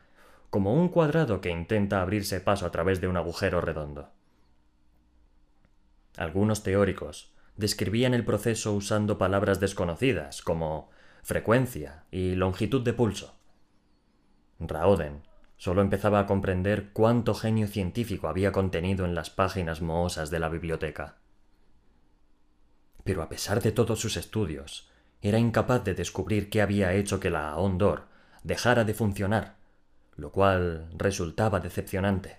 como 0.49 0.73
un 0.73 0.89
cuadrado 0.89 1.43
que 1.43 1.51
intenta 1.51 2.01
abrirse 2.01 2.41
paso 2.41 2.65
a 2.65 2.71
través 2.71 3.03
de 3.03 3.09
un 3.09 3.19
agujero 3.19 3.61
redondo. 3.61 4.09
Algunos 6.17 6.63
teóricos 6.63 7.35
describían 7.55 8.15
el 8.15 8.25
proceso 8.25 8.73
usando 8.73 9.19
palabras 9.19 9.61
desconocidas 9.61 10.41
como 10.41 10.89
frecuencia 11.29 12.07
y 12.11 12.37
longitud 12.37 12.83
de 12.83 12.95
pulso. 12.95 13.39
Raoden 14.59 15.25
solo 15.59 15.83
empezaba 15.83 16.21
a 16.21 16.27
comprender 16.27 16.89
cuánto 16.95 17.35
genio 17.35 17.67
científico 17.67 18.29
había 18.29 18.51
contenido 18.51 19.05
en 19.05 19.15
las 19.15 19.29
páginas 19.29 19.83
mohosas 19.83 20.31
de 20.31 20.39
la 20.39 20.49
biblioteca. 20.49 21.19
Pero 23.05 23.23
a 23.23 23.29
pesar 23.29 23.61
de 23.61 23.73
todos 23.73 24.01
sus 24.01 24.17
estudios, 24.17 24.91
era 25.21 25.39
incapaz 25.39 25.85
de 25.85 25.93
descubrir 25.93 26.49
qué 26.49 26.63
había 26.63 26.95
hecho 26.95 27.21
que 27.21 27.29
la 27.29 27.55
Ondor 27.59 28.07
dejara 28.43 28.85
de 28.85 28.95
funcionar, 28.95 29.57
lo 30.17 30.33
cual 30.33 30.89
resultaba 30.97 31.61
decepcionante. 31.61 32.39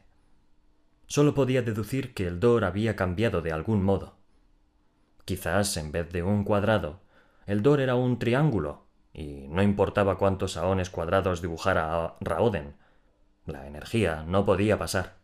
Solo 1.05 1.35
podía 1.35 1.61
deducir 1.61 2.15
que 2.15 2.25
el 2.25 2.39
Dor 2.39 2.65
había 2.65 2.95
cambiado 2.95 3.43
de 3.43 3.51
algún 3.51 3.83
modo. 3.83 4.17
Quizás 5.25 5.77
en 5.77 5.91
vez 5.91 6.11
de 6.11 6.23
un 6.23 6.43
cuadrado, 6.43 7.01
el 7.49 7.63
Dor 7.63 7.79
era 7.81 7.95
un 7.95 8.19
triángulo, 8.19 8.85
y 9.11 9.47
no 9.47 9.63
importaba 9.63 10.19
cuántos 10.19 10.51
saones 10.51 10.91
cuadrados 10.91 11.41
dibujara 11.41 12.05
a 12.05 12.15
Raoden, 12.19 12.75
la 13.47 13.65
energía 13.65 14.23
no 14.27 14.45
podía 14.45 14.77
pasar. 14.77 15.15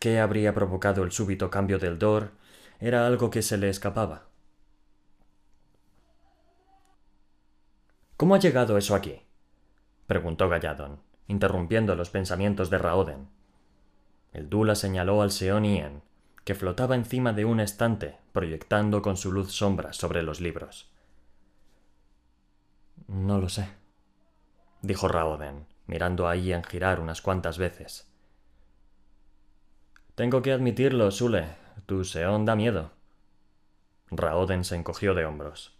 ¿Qué 0.00 0.20
habría 0.20 0.54
provocado 0.54 1.04
el 1.04 1.12
súbito 1.12 1.50
cambio 1.50 1.78
del 1.78 1.98
Dor? 1.98 2.30
Era 2.80 3.06
algo 3.06 3.28
que 3.28 3.42
se 3.42 3.58
le 3.58 3.68
escapaba. 3.68 4.28
¿Cómo 8.16 8.36
ha 8.36 8.38
llegado 8.38 8.78
eso 8.78 8.94
aquí? 8.94 9.20
preguntó 10.06 10.48
Galladon, 10.48 11.02
interrumpiendo 11.26 11.94
los 11.94 12.08
pensamientos 12.08 12.70
de 12.70 12.78
Raoden. 12.78 13.28
El 14.32 14.48
Dula 14.48 14.74
señaló 14.74 15.20
al 15.20 15.30
Seón 15.30 15.66
Ien, 15.66 16.07
que 16.48 16.54
flotaba 16.54 16.94
encima 16.94 17.34
de 17.34 17.44
un 17.44 17.60
estante, 17.60 18.16
proyectando 18.32 19.02
con 19.02 19.18
su 19.18 19.32
luz 19.32 19.52
sombras 19.52 19.98
sobre 19.98 20.22
los 20.22 20.40
libros. 20.40 20.90
No 23.06 23.38
lo 23.38 23.50
sé, 23.50 23.68
dijo 24.80 25.08
Raoden, 25.08 25.66
mirando 25.86 26.26
a 26.26 26.36
Ien 26.36 26.64
girar 26.64 27.00
unas 27.00 27.20
cuantas 27.20 27.58
veces. 27.58 28.10
Tengo 30.14 30.40
que 30.40 30.52
admitirlo, 30.52 31.10
Sule, 31.10 31.54
tu 31.84 32.02
Seón 32.06 32.46
da 32.46 32.56
miedo. 32.56 32.92
Raoden 34.10 34.64
se 34.64 34.76
encogió 34.76 35.12
de 35.12 35.26
hombros. 35.26 35.78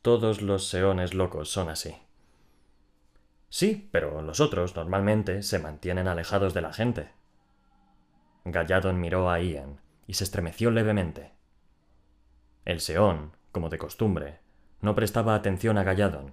Todos 0.00 0.40
los 0.40 0.68
seones 0.68 1.12
locos 1.12 1.50
son 1.50 1.68
así. 1.68 1.94
Sí, 3.50 3.88
pero 3.90 4.22
los 4.22 4.38
otros 4.38 4.76
normalmente 4.76 5.42
se 5.42 5.58
mantienen 5.58 6.06
alejados 6.06 6.54
de 6.54 6.60
la 6.60 6.72
gente. 6.72 7.10
Galladon 8.44 9.00
miró 9.00 9.28
a 9.28 9.40
Ian 9.40 9.80
y 10.06 10.14
se 10.14 10.22
estremeció 10.24 10.70
levemente. 10.70 11.32
El 12.64 12.80
seón, 12.80 13.36
como 13.50 13.68
de 13.68 13.76
costumbre, 13.76 14.38
no 14.80 14.94
prestaba 14.94 15.34
atención 15.34 15.78
a 15.78 15.82
Galladon, 15.82 16.32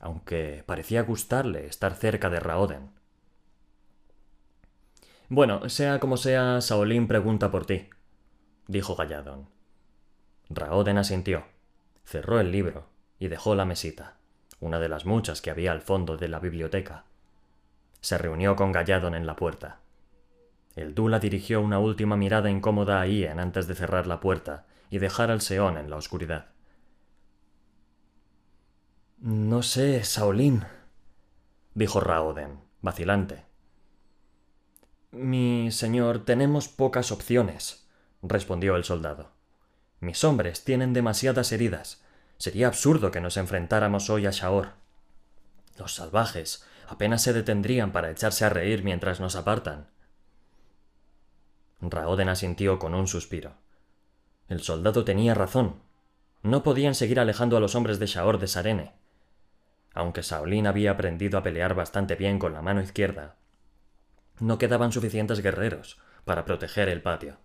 aunque 0.00 0.62
parecía 0.66 1.02
gustarle 1.02 1.66
estar 1.66 1.94
cerca 1.94 2.28
de 2.28 2.40
Raoden. 2.40 2.90
Bueno, 5.30 5.70
sea 5.70 5.98
como 5.98 6.18
sea, 6.18 6.60
Saolín 6.60 7.08
pregunta 7.08 7.50
por 7.50 7.64
ti, 7.64 7.88
dijo 8.68 8.94
Galladon. 8.96 9.48
Raoden 10.50 10.98
asintió, 10.98 11.46
cerró 12.04 12.38
el 12.38 12.52
libro 12.52 12.90
y 13.18 13.28
dejó 13.28 13.54
la 13.54 13.64
mesita 13.64 14.18
una 14.60 14.78
de 14.80 14.88
las 14.88 15.06
muchas 15.06 15.42
que 15.42 15.50
había 15.50 15.72
al 15.72 15.82
fondo 15.82 16.16
de 16.16 16.28
la 16.28 16.38
biblioteca. 16.38 17.04
Se 18.00 18.18
reunió 18.18 18.56
con 18.56 18.72
Galladon 18.72 19.14
en 19.14 19.26
la 19.26 19.36
puerta. 19.36 19.80
El 20.76 20.94
Dula 20.94 21.18
dirigió 21.18 21.60
una 21.60 21.78
última 21.78 22.16
mirada 22.16 22.50
incómoda 22.50 23.00
a 23.00 23.06
Ian 23.06 23.38
antes 23.38 23.66
de 23.66 23.74
cerrar 23.74 24.06
la 24.06 24.20
puerta 24.20 24.66
y 24.90 24.98
dejar 24.98 25.30
al 25.30 25.40
Seón 25.40 25.78
en 25.78 25.90
la 25.90 25.96
oscuridad. 25.96 26.46
No 29.18 29.62
sé, 29.62 30.04
Saolín, 30.04 30.64
dijo 31.74 32.00
Raoden, 32.00 32.60
vacilante. 32.82 33.44
Mi 35.12 35.70
señor, 35.70 36.24
tenemos 36.24 36.68
pocas 36.68 37.12
opciones, 37.12 37.88
respondió 38.22 38.76
el 38.76 38.84
soldado. 38.84 39.30
Mis 40.00 40.24
hombres 40.24 40.64
tienen 40.64 40.92
demasiadas 40.92 41.52
heridas 41.52 42.03
Sería 42.44 42.66
absurdo 42.66 43.10
que 43.10 43.22
nos 43.22 43.38
enfrentáramos 43.38 44.10
hoy 44.10 44.26
a 44.26 44.30
Shaor. 44.30 44.72
Los 45.78 45.94
salvajes 45.94 46.62
apenas 46.86 47.22
se 47.22 47.32
detendrían 47.32 47.90
para 47.90 48.10
echarse 48.10 48.44
a 48.44 48.50
reír 48.50 48.84
mientras 48.84 49.18
nos 49.18 49.34
apartan. 49.34 49.88
Raoden 51.80 52.28
asintió 52.28 52.78
con 52.78 52.92
un 52.94 53.08
suspiro. 53.08 53.54
El 54.46 54.60
soldado 54.60 55.06
tenía 55.06 55.32
razón. 55.32 55.80
No 56.42 56.62
podían 56.62 56.94
seguir 56.94 57.18
alejando 57.18 57.56
a 57.56 57.60
los 57.60 57.74
hombres 57.76 57.98
de 57.98 58.08
Shaor 58.08 58.38
de 58.38 58.46
Sarene. 58.46 58.92
Aunque 59.94 60.22
Saolín 60.22 60.66
había 60.66 60.90
aprendido 60.90 61.38
a 61.38 61.42
pelear 61.42 61.74
bastante 61.74 62.14
bien 62.14 62.38
con 62.38 62.52
la 62.52 62.60
mano 62.60 62.82
izquierda, 62.82 63.36
no 64.38 64.58
quedaban 64.58 64.92
suficientes 64.92 65.40
guerreros 65.40 65.98
para 66.26 66.44
proteger 66.44 66.90
el 66.90 67.00
patio. 67.00 67.38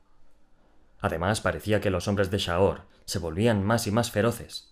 Además, 0.99 1.39
parecía 1.39 1.79
que 1.79 1.89
los 1.89 2.09
hombres 2.09 2.29
de 2.31 2.39
Shaor 2.39 2.81
se 3.05 3.19
volvían 3.19 3.63
más 3.63 3.87
y 3.87 3.91
más 3.91 4.11
feroces. 4.11 4.68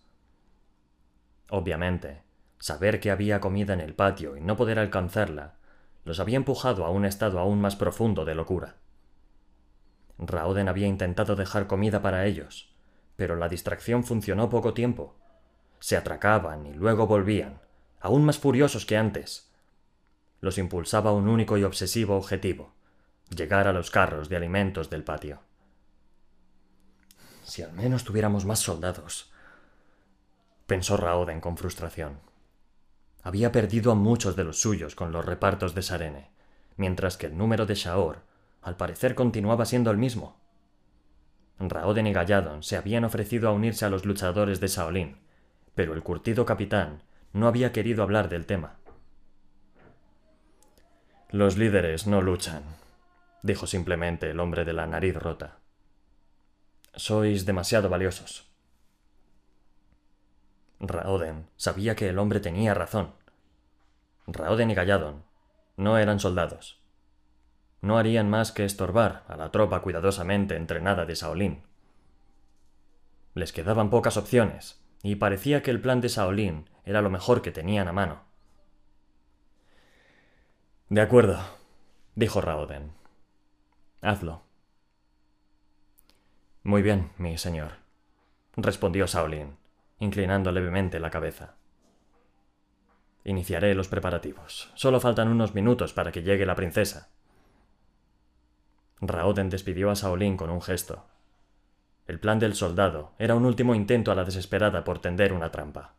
Obviamente, 1.49 2.21
saber 2.59 2.99
que 2.99 3.11
había 3.11 3.39
comida 3.39 3.73
en 3.73 3.79
el 3.79 3.93
patio 3.93 4.35
y 4.35 4.41
no 4.41 4.57
poder 4.57 4.79
alcanzarla 4.79 5.57
los 6.07 6.21
había 6.21 6.37
empujado 6.37 6.85
a 6.85 6.89
un 6.89 7.03
estado 7.03 7.37
aún 7.37 7.59
más 7.59 7.75
profundo 7.75 8.23
de 8.23 8.33
locura. 8.33 8.77
Raoden 10.17 10.69
había 10.69 10.87
intentado 10.87 11.35
dejar 11.35 11.67
comida 11.67 12.01
para 12.01 12.25
ellos, 12.25 12.73
pero 13.17 13.35
la 13.35 13.49
distracción 13.49 14.05
funcionó 14.05 14.49
poco 14.49 14.73
tiempo. 14.73 15.17
Se 15.79 15.97
atracaban 15.97 16.65
y 16.65 16.73
luego 16.73 17.07
volvían, 17.07 17.59
aún 17.99 18.23
más 18.23 18.39
furiosos 18.39 18.85
que 18.85 18.95
antes. 18.95 19.51
Los 20.39 20.57
impulsaba 20.57 21.11
un 21.11 21.27
único 21.27 21.57
y 21.57 21.65
obsesivo 21.65 22.15
objetivo, 22.15 22.73
llegar 23.35 23.67
a 23.67 23.73
los 23.73 23.91
carros 23.91 24.29
de 24.29 24.37
alimentos 24.37 24.89
del 24.89 25.03
patio. 25.03 25.41
Si 27.43 27.63
al 27.63 27.73
menos 27.73 28.05
tuviéramos 28.05 28.45
más 28.45 28.59
soldados, 28.59 29.29
pensó 30.67 30.97
Raoden 30.97 31.41
con 31.41 31.57
frustración. 31.57 32.19
Había 33.23 33.51
perdido 33.51 33.91
a 33.91 33.95
muchos 33.95 34.35
de 34.35 34.43
los 34.43 34.61
suyos 34.61 34.95
con 34.95 35.11
los 35.11 35.25
repartos 35.25 35.73
de 35.73 35.81
Sarene, 35.81 36.29
mientras 36.75 37.17
que 37.17 37.27
el 37.27 37.37
número 37.37 37.65
de 37.65 37.75
Shaor, 37.75 38.19
al 38.61 38.77
parecer, 38.77 39.15
continuaba 39.15 39.65
siendo 39.65 39.89
el 39.91 39.97
mismo. 39.97 40.37
Raoden 41.57 42.05
y 42.07 42.13
Galladon 42.13 42.63
se 42.63 42.77
habían 42.77 43.05
ofrecido 43.05 43.49
a 43.49 43.53
unirse 43.53 43.85
a 43.85 43.89
los 43.89 44.05
luchadores 44.05 44.59
de 44.59 44.67
Shaolin, 44.67 45.17
pero 45.73 45.93
el 45.93 46.03
curtido 46.03 46.45
capitán 46.45 47.01
no 47.33 47.47
había 47.47 47.71
querido 47.71 48.03
hablar 48.03 48.29
del 48.29 48.45
tema. 48.45 48.75
Los 51.29 51.57
líderes 51.57 52.07
no 52.07 52.21
luchan, 52.21 52.63
dijo 53.41 53.67
simplemente 53.67 54.29
el 54.29 54.39
hombre 54.39 54.65
de 54.65 54.73
la 54.73 54.85
nariz 54.85 55.15
rota. 55.15 55.59
Sois 56.95 57.45
demasiado 57.45 57.89
valiosos. 57.89 58.46
Raoden 60.79 61.49
sabía 61.55 61.95
que 61.95 62.09
el 62.09 62.19
hombre 62.19 62.39
tenía 62.39 62.73
razón. 62.73 63.13
Raoden 64.27 64.71
y 64.71 64.75
Galladon 64.75 65.23
No 65.75 65.97
eran 65.97 66.19
soldados. 66.19 66.81
No 67.81 67.97
harían 67.97 68.29
más 68.29 68.51
que 68.51 68.65
estorbar 68.65 69.23
a 69.27 69.37
la 69.37 69.51
tropa 69.51 69.81
cuidadosamente 69.81 70.55
entrenada 70.55 71.05
de 71.05 71.15
Shaolin. 71.15 71.63
Les 73.33 73.53
quedaban 73.53 73.89
pocas 73.89 74.17
opciones, 74.17 74.83
y 75.03 75.15
parecía 75.15 75.61
que 75.61 75.71
el 75.71 75.79
plan 75.79 76.01
de 76.01 76.07
Shaolin 76.07 76.69
era 76.85 77.01
lo 77.01 77.09
mejor 77.09 77.41
que 77.41 77.51
tenían 77.51 77.87
a 77.87 77.93
mano. 77.93 78.23
De 80.89 81.01
acuerdo, 81.01 81.39
dijo 82.15 82.41
Raoden. 82.41 82.93
Hazlo. 84.01 84.43
Muy 86.63 86.81
bien, 86.81 87.11
mi 87.17 87.37
señor, 87.37 87.73
respondió 88.55 89.05
Shaolin, 89.05 89.57
inclinando 89.99 90.51
levemente 90.51 90.99
la 90.99 91.09
cabeza. 91.09 91.55
Iniciaré 93.23 93.75
los 93.75 93.87
preparativos. 93.87 94.71
Solo 94.75 94.99
faltan 94.99 95.27
unos 95.27 95.53
minutos 95.53 95.93
para 95.93 96.11
que 96.11 96.23
llegue 96.23 96.45
la 96.45 96.55
princesa. 96.55 97.09
Raoden 99.01 99.49
despidió 99.49 99.91
a 99.91 99.95
Shaolin 99.95 100.37
con 100.37 100.49
un 100.49 100.61
gesto. 100.61 101.05
El 102.07 102.19
plan 102.19 102.39
del 102.39 102.55
soldado 102.55 103.13
era 103.19 103.35
un 103.35 103.45
último 103.45 103.75
intento 103.75 104.11
a 104.11 104.15
la 104.15 104.23
desesperada 104.23 104.83
por 104.83 104.99
tender 104.99 105.33
una 105.33 105.51
trampa. 105.51 105.95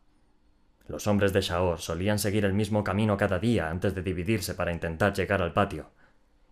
Los 0.87 1.05
hombres 1.05 1.33
de 1.33 1.41
Shaor 1.41 1.79
solían 1.79 2.17
seguir 2.17 2.45
el 2.45 2.53
mismo 2.53 2.83
camino 2.83 3.15
cada 3.15 3.37
día 3.37 3.69
antes 3.69 3.93
de 3.93 4.01
dividirse 4.01 4.55
para 4.55 4.73
intentar 4.73 5.13
llegar 5.13 5.43
al 5.43 5.53
patio, 5.53 5.91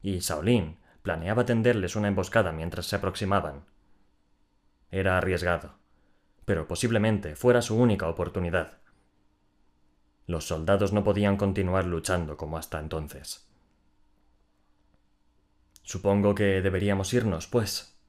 y 0.03 0.19
Shaolin 0.19 0.77
planeaba 1.01 1.43
tenderles 1.43 1.95
una 1.95 2.07
emboscada 2.07 2.51
mientras 2.51 2.85
se 2.85 2.95
aproximaban. 2.95 3.65
Era 4.91 5.17
arriesgado, 5.17 5.79
pero 6.47 6.65
posiblemente 6.65 7.35
fuera 7.35 7.61
su 7.61 7.75
única 7.75 8.07
oportunidad. 8.07 8.77
Los 10.27 10.47
soldados 10.47 10.93
no 10.93 11.03
podían 11.03 11.35
continuar 11.35 11.83
luchando 11.83 12.37
como 12.37 12.57
hasta 12.57 12.79
entonces. 12.79 13.51
Supongo 15.83 16.35
que 16.35 16.61
deberíamos 16.61 17.13
irnos, 17.13 17.47
pues, 17.47 17.99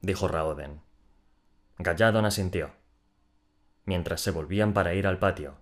dijo 0.00 0.28
Raoden. 0.28 0.80
Galladon 1.78 2.24
asintió. 2.24 2.70
Mientras 3.84 4.20
se 4.20 4.30
volvían 4.30 4.72
para 4.72 4.94
ir 4.94 5.08
al 5.08 5.18
patio, 5.18 5.56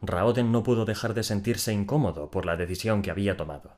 Raoden 0.00 0.52
no 0.52 0.62
pudo 0.62 0.86
dejar 0.86 1.12
de 1.12 1.24
sentirse 1.24 1.74
incómodo 1.74 2.30
por 2.30 2.46
la 2.46 2.56
decisión 2.56 3.02
que 3.02 3.10
había 3.10 3.36
tomado. 3.36 3.76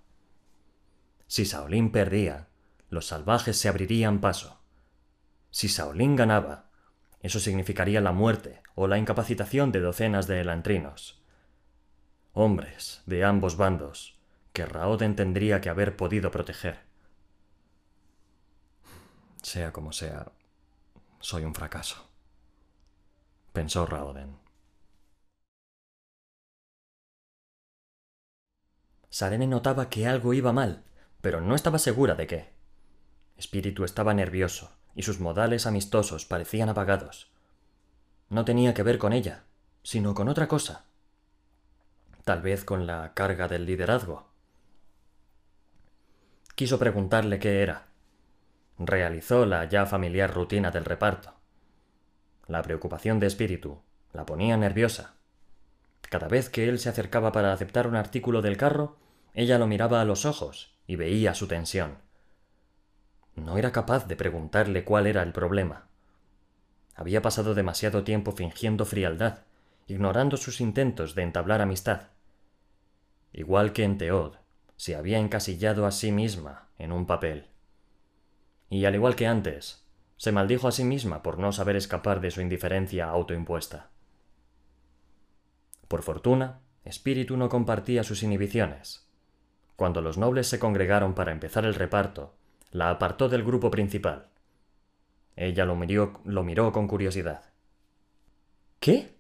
Si 1.27 1.43
Shaolin 1.43 1.91
perdía, 1.91 2.47
los 2.91 3.09
salvajes 3.09 3.57
se 3.57 3.69
abrirían 3.69 4.21
paso. 4.21 4.61
Si 5.51 5.67
Shaolin 5.67 6.15
ganaba, 6.15 6.71
eso 7.23 7.41
significaría 7.41 8.01
la 8.01 8.13
muerte 8.13 8.63
o 8.75 8.87
la 8.87 8.99
incapacitación 8.99 9.73
de 9.73 9.81
docenas 9.81 10.27
de 10.27 10.41
elantrinos. 10.41 11.23
Hombres 12.33 13.03
de 13.07 13.25
ambos 13.25 13.57
bandos 13.57 14.19
que 14.53 14.67
Raoden 14.67 15.17
tendría 15.17 15.61
que 15.61 15.71
haber 15.71 15.97
podido 15.97 16.31
proteger. 16.31 16.81
Sea 19.43 19.73
como 19.73 19.93
sea, 19.93 20.31
soy 21.21 21.45
un 21.45 21.55
fracaso 21.55 22.13
pensó 23.53 23.87
Raoden. 23.87 24.39
Sarene 29.11 29.47
notaba 29.47 29.91
que 29.91 30.07
algo 30.07 30.33
iba 30.33 30.53
mal, 30.53 30.85
pero 31.21 31.41
no 31.41 31.55
estaba 31.55 31.79
segura 31.79 32.15
de 32.15 32.27
qué. 32.27 32.53
Espíritu 33.37 33.85
estaba 33.85 34.15
nervioso, 34.15 34.73
y 34.95 35.03
sus 35.03 35.21
modales 35.21 35.67
amistosos 35.67 36.25
parecían 36.25 36.69
apagados. 36.69 37.31
No 38.29 38.45
tenía 38.45 38.75
que 38.75 38.83
ver 38.83 38.99
con 38.99 39.13
ella, 39.13 39.45
sino 39.83 40.15
con 40.15 40.29
otra 40.29 40.49
cosa. 40.49 40.85
Tal 42.25 42.43
vez 42.43 42.65
con 42.65 42.87
la 42.87 43.13
carga 43.15 43.49
del 43.49 43.67
liderazgo. 43.67 44.29
Quiso 46.55 46.79
preguntarle 46.79 47.39
qué 47.39 47.63
era. 47.63 47.89
Realizó 48.79 49.47
la 49.47 49.65
ya 49.65 49.87
familiar 49.87 50.33
rutina 50.33 50.71
del 50.71 50.85
reparto. 50.85 51.35
La 52.47 52.63
preocupación 52.63 53.19
de 53.21 53.27
espíritu 53.27 53.83
la 54.13 54.27
ponía 54.27 54.57
nerviosa. 54.57 55.15
Cada 56.03 56.29
vez 56.29 56.51
que 56.51 56.69
él 56.69 56.79
se 56.79 56.89
acercaba 56.89 57.33
para 57.33 57.53
aceptar 57.53 57.87
un 57.87 57.97
artículo 57.97 58.43
del 58.43 58.57
carro, 58.57 58.99
ella 59.35 59.59
lo 59.59 59.67
miraba 59.67 60.01
a 60.01 60.05
los 60.05 60.27
ojos 60.27 60.75
y 60.87 60.97
veía 60.97 61.35
su 61.35 61.49
tensión. 61.49 61.99
No 63.35 63.59
era 63.59 63.73
capaz 63.73 64.07
de 64.07 64.17
preguntarle 64.17 64.85
cuál 64.85 65.07
era 65.07 65.23
el 65.23 65.33
problema. 65.33 65.89
Había 66.95 67.23
pasado 67.23 67.55
demasiado 67.55 68.05
tiempo 68.05 68.33
fingiendo 68.33 68.85
frialdad, 68.85 69.41
ignorando 69.87 70.37
sus 70.37 70.61
intentos 70.61 71.15
de 71.15 71.23
entablar 71.23 71.61
amistad. 71.63 72.09
Igual 73.33 73.73
que 73.73 73.85
en 73.85 73.99
Teod, 73.99 74.37
se 74.77 74.97
había 74.97 75.19
encasillado 75.19 75.87
a 75.87 75.91
sí 75.91 76.13
misma 76.13 76.69
en 76.79 76.93
un 76.93 77.07
papel. 77.07 77.49
Y 78.69 78.85
al 78.85 78.95
igual 78.95 79.17
que 79.17 79.27
antes, 79.27 79.87
se 80.17 80.33
maldijo 80.33 80.69
a 80.69 80.73
sí 80.73 80.85
misma 80.85 81.23
por 81.23 81.39
no 81.39 81.53
saber 81.53 81.77
escapar 81.77 82.21
de 82.21 82.31
su 82.31 82.41
indiferencia 82.41 83.07
autoimpuesta. 83.07 83.91
Por 85.89 86.03
fortuna, 86.03 86.61
Espíritu 86.85 87.37
no 87.37 87.49
compartía 87.49 88.03
sus 88.03 88.23
inhibiciones. 88.23 89.09
Cuando 89.77 90.01
los 90.01 90.19
nobles 90.19 90.47
se 90.47 90.59
congregaron 90.59 91.15
para 91.15 91.33
empezar 91.33 91.65
el 91.65 91.75
reparto, 91.75 92.35
la 92.73 92.91
apartó 92.91 93.29
del 93.29 93.45
grupo 93.45 93.71
principal. 93.71 94.29
Ella 95.37 95.65
lo 95.65 95.77
miró, 95.77 96.21
lo 96.25 96.43
miró 96.43 96.73
con 96.73 96.89
curiosidad. 96.89 97.53
¿Qué? 98.81 99.15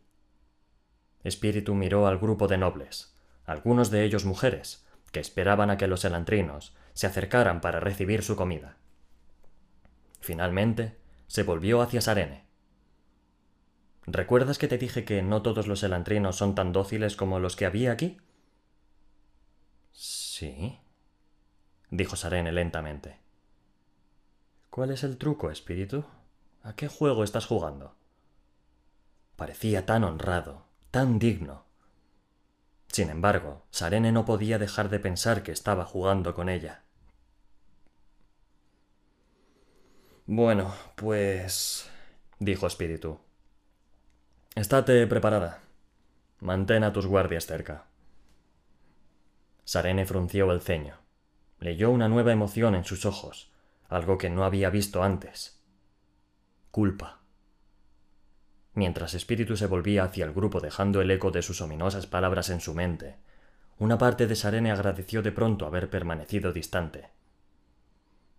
Espíritu 1.22 1.74
miró 1.74 2.06
al 2.06 2.18
grupo 2.18 2.48
de 2.48 2.58
nobles, 2.58 3.16
algunos 3.44 3.90
de 3.90 4.04
ellos 4.04 4.24
mujeres, 4.24 4.86
que 5.12 5.20
esperaban 5.20 5.70
a 5.70 5.76
que 5.76 5.86
los 5.86 6.04
elantrinos 6.04 6.74
se 6.94 7.06
acercaran 7.06 7.60
para 7.60 7.78
recibir 7.78 8.22
su 8.22 8.36
comida. 8.36 8.78
Finalmente, 10.20 10.98
se 11.26 11.42
volvió 11.42 11.82
hacia 11.82 12.00
Sarene. 12.00 12.46
¿Recuerdas 14.06 14.58
que 14.58 14.68
te 14.68 14.78
dije 14.78 15.04
que 15.04 15.22
no 15.22 15.42
todos 15.42 15.66
los 15.66 15.82
elantrinos 15.82 16.36
son 16.36 16.54
tan 16.54 16.72
dóciles 16.72 17.16
como 17.16 17.38
los 17.38 17.54
que 17.54 17.66
había 17.66 17.92
aquí? 17.92 18.18
Sí, 19.92 20.80
dijo 21.90 22.16
Sarene 22.16 22.50
lentamente. 22.50 23.21
¿Cuál 24.72 24.90
es 24.90 25.04
el 25.04 25.18
truco, 25.18 25.50
espíritu? 25.50 26.02
¿A 26.62 26.74
qué 26.74 26.88
juego 26.88 27.24
estás 27.24 27.44
jugando? 27.44 27.94
Parecía 29.36 29.84
tan 29.84 30.02
honrado, 30.02 30.64
tan 30.90 31.18
digno. 31.18 31.66
Sin 32.86 33.10
embargo, 33.10 33.66
Sarene 33.70 34.12
no 34.12 34.24
podía 34.24 34.58
dejar 34.58 34.88
de 34.88 34.98
pensar 34.98 35.42
que 35.42 35.52
estaba 35.52 35.84
jugando 35.84 36.34
con 36.34 36.48
ella. 36.48 36.84
Bueno, 40.24 40.74
pues... 40.96 41.90
dijo 42.38 42.66
Espíritu. 42.66 43.20
Estate 44.54 45.06
preparada. 45.06 45.60
Mantén 46.40 46.82
a 46.82 46.94
tus 46.94 47.04
guardias 47.04 47.44
cerca. 47.44 47.84
Sarene 49.66 50.06
frunció 50.06 50.50
el 50.50 50.62
ceño. 50.62 50.96
Leyó 51.58 51.90
una 51.90 52.08
nueva 52.08 52.32
emoción 52.32 52.74
en 52.74 52.86
sus 52.86 53.04
ojos, 53.04 53.51
algo 53.96 54.18
que 54.18 54.30
no 54.30 54.44
había 54.44 54.70
visto 54.70 55.02
antes. 55.02 55.62
Culpa. 56.70 57.22
Mientras 58.74 59.14
Espíritu 59.14 59.56
se 59.56 59.66
volvía 59.66 60.04
hacia 60.04 60.24
el 60.24 60.32
grupo 60.32 60.60
dejando 60.60 61.00
el 61.00 61.10
eco 61.10 61.30
de 61.30 61.42
sus 61.42 61.60
ominosas 61.60 62.06
palabras 62.06 62.48
en 62.48 62.60
su 62.60 62.74
mente, 62.74 63.18
una 63.78 63.98
parte 63.98 64.26
de 64.26 64.36
Sarene 64.36 64.70
agradeció 64.70 65.22
de 65.22 65.32
pronto 65.32 65.66
haber 65.66 65.90
permanecido 65.90 66.52
distante. 66.52 67.10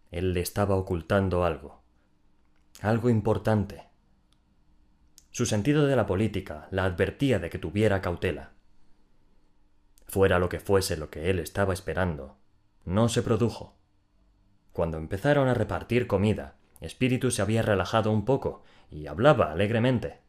Él 0.10 0.34
le 0.34 0.42
estaba 0.42 0.76
ocultando 0.76 1.44
algo. 1.44 1.84
Algo 2.82 3.10
importante. 3.10 3.84
Su 5.32 5.46
sentido 5.46 5.86
de 5.86 5.96
la 5.96 6.06
política 6.06 6.68
la 6.72 6.86
advertía 6.86 7.40
de 7.40 7.50
que 7.50 7.60
tuviera 7.60 8.02
cautela. 8.02 8.54
Fuera 10.08 10.40
lo 10.40 10.50
que 10.50 10.60
fuese 10.60 10.98
lo 10.98 11.10
que 11.10 11.30
él 11.30 11.40
estaba 11.40 11.74
esperando, 11.74 12.38
no 12.86 13.10
se 13.10 13.22
produjo. 13.24 13.76
Cuando 14.74 14.98
empezaron 14.98 15.48
a 15.48 15.54
repartir 15.54 16.08
comida, 16.08 16.56
Espíritu 16.82 17.32
se 17.32 17.42
había 17.42 17.62
relajado 17.62 18.12
un 18.12 18.26
poco 18.26 18.64
y 18.92 19.08
hablaba 19.08 19.52
alegremente. 19.52 20.20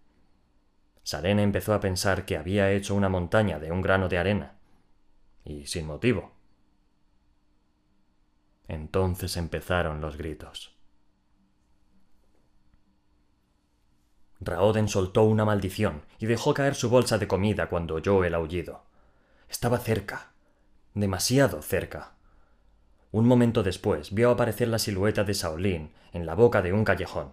Sarene 1.02 1.42
empezó 1.42 1.74
a 1.74 1.80
pensar 1.80 2.24
que 2.24 2.37
había 2.37 2.70
hecho 2.70 2.94
una 2.94 3.09
montaña 3.09 3.59
de 3.59 3.72
un 3.72 3.83
grano 3.83 4.09
de 4.09 4.18
arena. 4.18 4.59
Y 5.44 5.66
sin 5.66 5.87
motivo. 5.87 6.33
Entonces 8.68 9.37
empezaron 9.37 10.00
los 10.00 10.16
gritos. 10.16 10.74
Raoden 14.40 14.88
soltó 14.88 15.24
una 15.24 15.44
maldición 15.44 16.02
y 16.18 16.26
dejó 16.26 16.54
caer 16.54 16.74
su 16.74 16.90
bolsa 16.90 17.18
de 17.18 17.28
comida 17.28 17.68
cuando 17.68 17.94
oyó 17.94 18.24
el 18.24 18.35
aullido. 18.35 18.85
Estaba 19.48 19.78
cerca, 19.78 20.33
demasiado 20.94 21.62
cerca. 21.62 22.13
Un 23.14 23.29
momento 23.29 23.62
después 23.62 24.12
vio 24.12 24.33
aparecer 24.33 24.66
la 24.66 24.81
silueta 24.81 25.22
de 25.22 25.35
Shaolin 25.35 25.92
en 26.12 26.27
la 26.27 26.35
boca 26.35 26.62
de 26.62 26.72
un 26.72 26.85
callejón. 26.85 27.31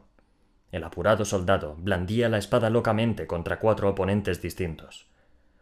El 0.72 0.84
apurado 0.84 1.26
soldado 1.26 1.76
blandía 1.76 2.30
la 2.30 2.38
espada 2.38 2.70
locamente 2.70 3.26
contra 3.26 3.58
cuatro 3.58 3.90
oponentes 3.90 4.44
distintos. 4.44 5.08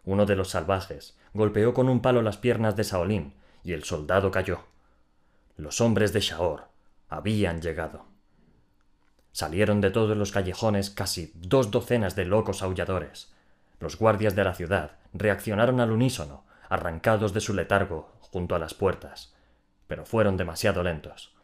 Uno 0.03 0.25
de 0.25 0.35
los 0.35 0.49
salvajes 0.49 1.17
golpeó 1.33 1.73
con 1.73 1.87
un 1.87 2.01
palo 2.01 2.21
las 2.21 2.35
piernas 2.35 2.75
de 2.75 2.83
Shaolin 2.83 3.33
y 3.63 3.71
el 3.71 3.85
soldado 3.85 4.29
cayó. 4.29 4.65
Los 5.55 5.79
hombres 5.79 6.11
de 6.11 6.19
Shaor 6.19 6.67
habían 7.07 7.61
llegado. 7.61 8.03
Salieron 9.31 9.79
de 9.79 9.89
todos 9.89 10.17
los 10.17 10.33
callejones 10.33 10.89
casi 10.89 11.31
dos 11.33 11.71
docenas 11.71 12.17
de 12.17 12.25
locos 12.25 12.61
aulladores. 12.61 13.31
Los 13.79 13.97
guardias 13.97 14.35
de 14.35 14.43
la 14.43 14.53
ciudad 14.53 14.97
reaccionaron 15.13 15.79
al 15.79 15.93
unísono, 15.93 16.43
arrancados 16.67 17.33
de 17.33 17.39
su 17.39 17.53
letargo 17.53 18.11
junto 18.19 18.53
a 18.53 18.59
las 18.59 18.73
puertas, 18.73 19.33
pero 19.89 20.05
fueron 20.05 20.37
demasiado 20.37 20.83
lentos. 20.83 21.35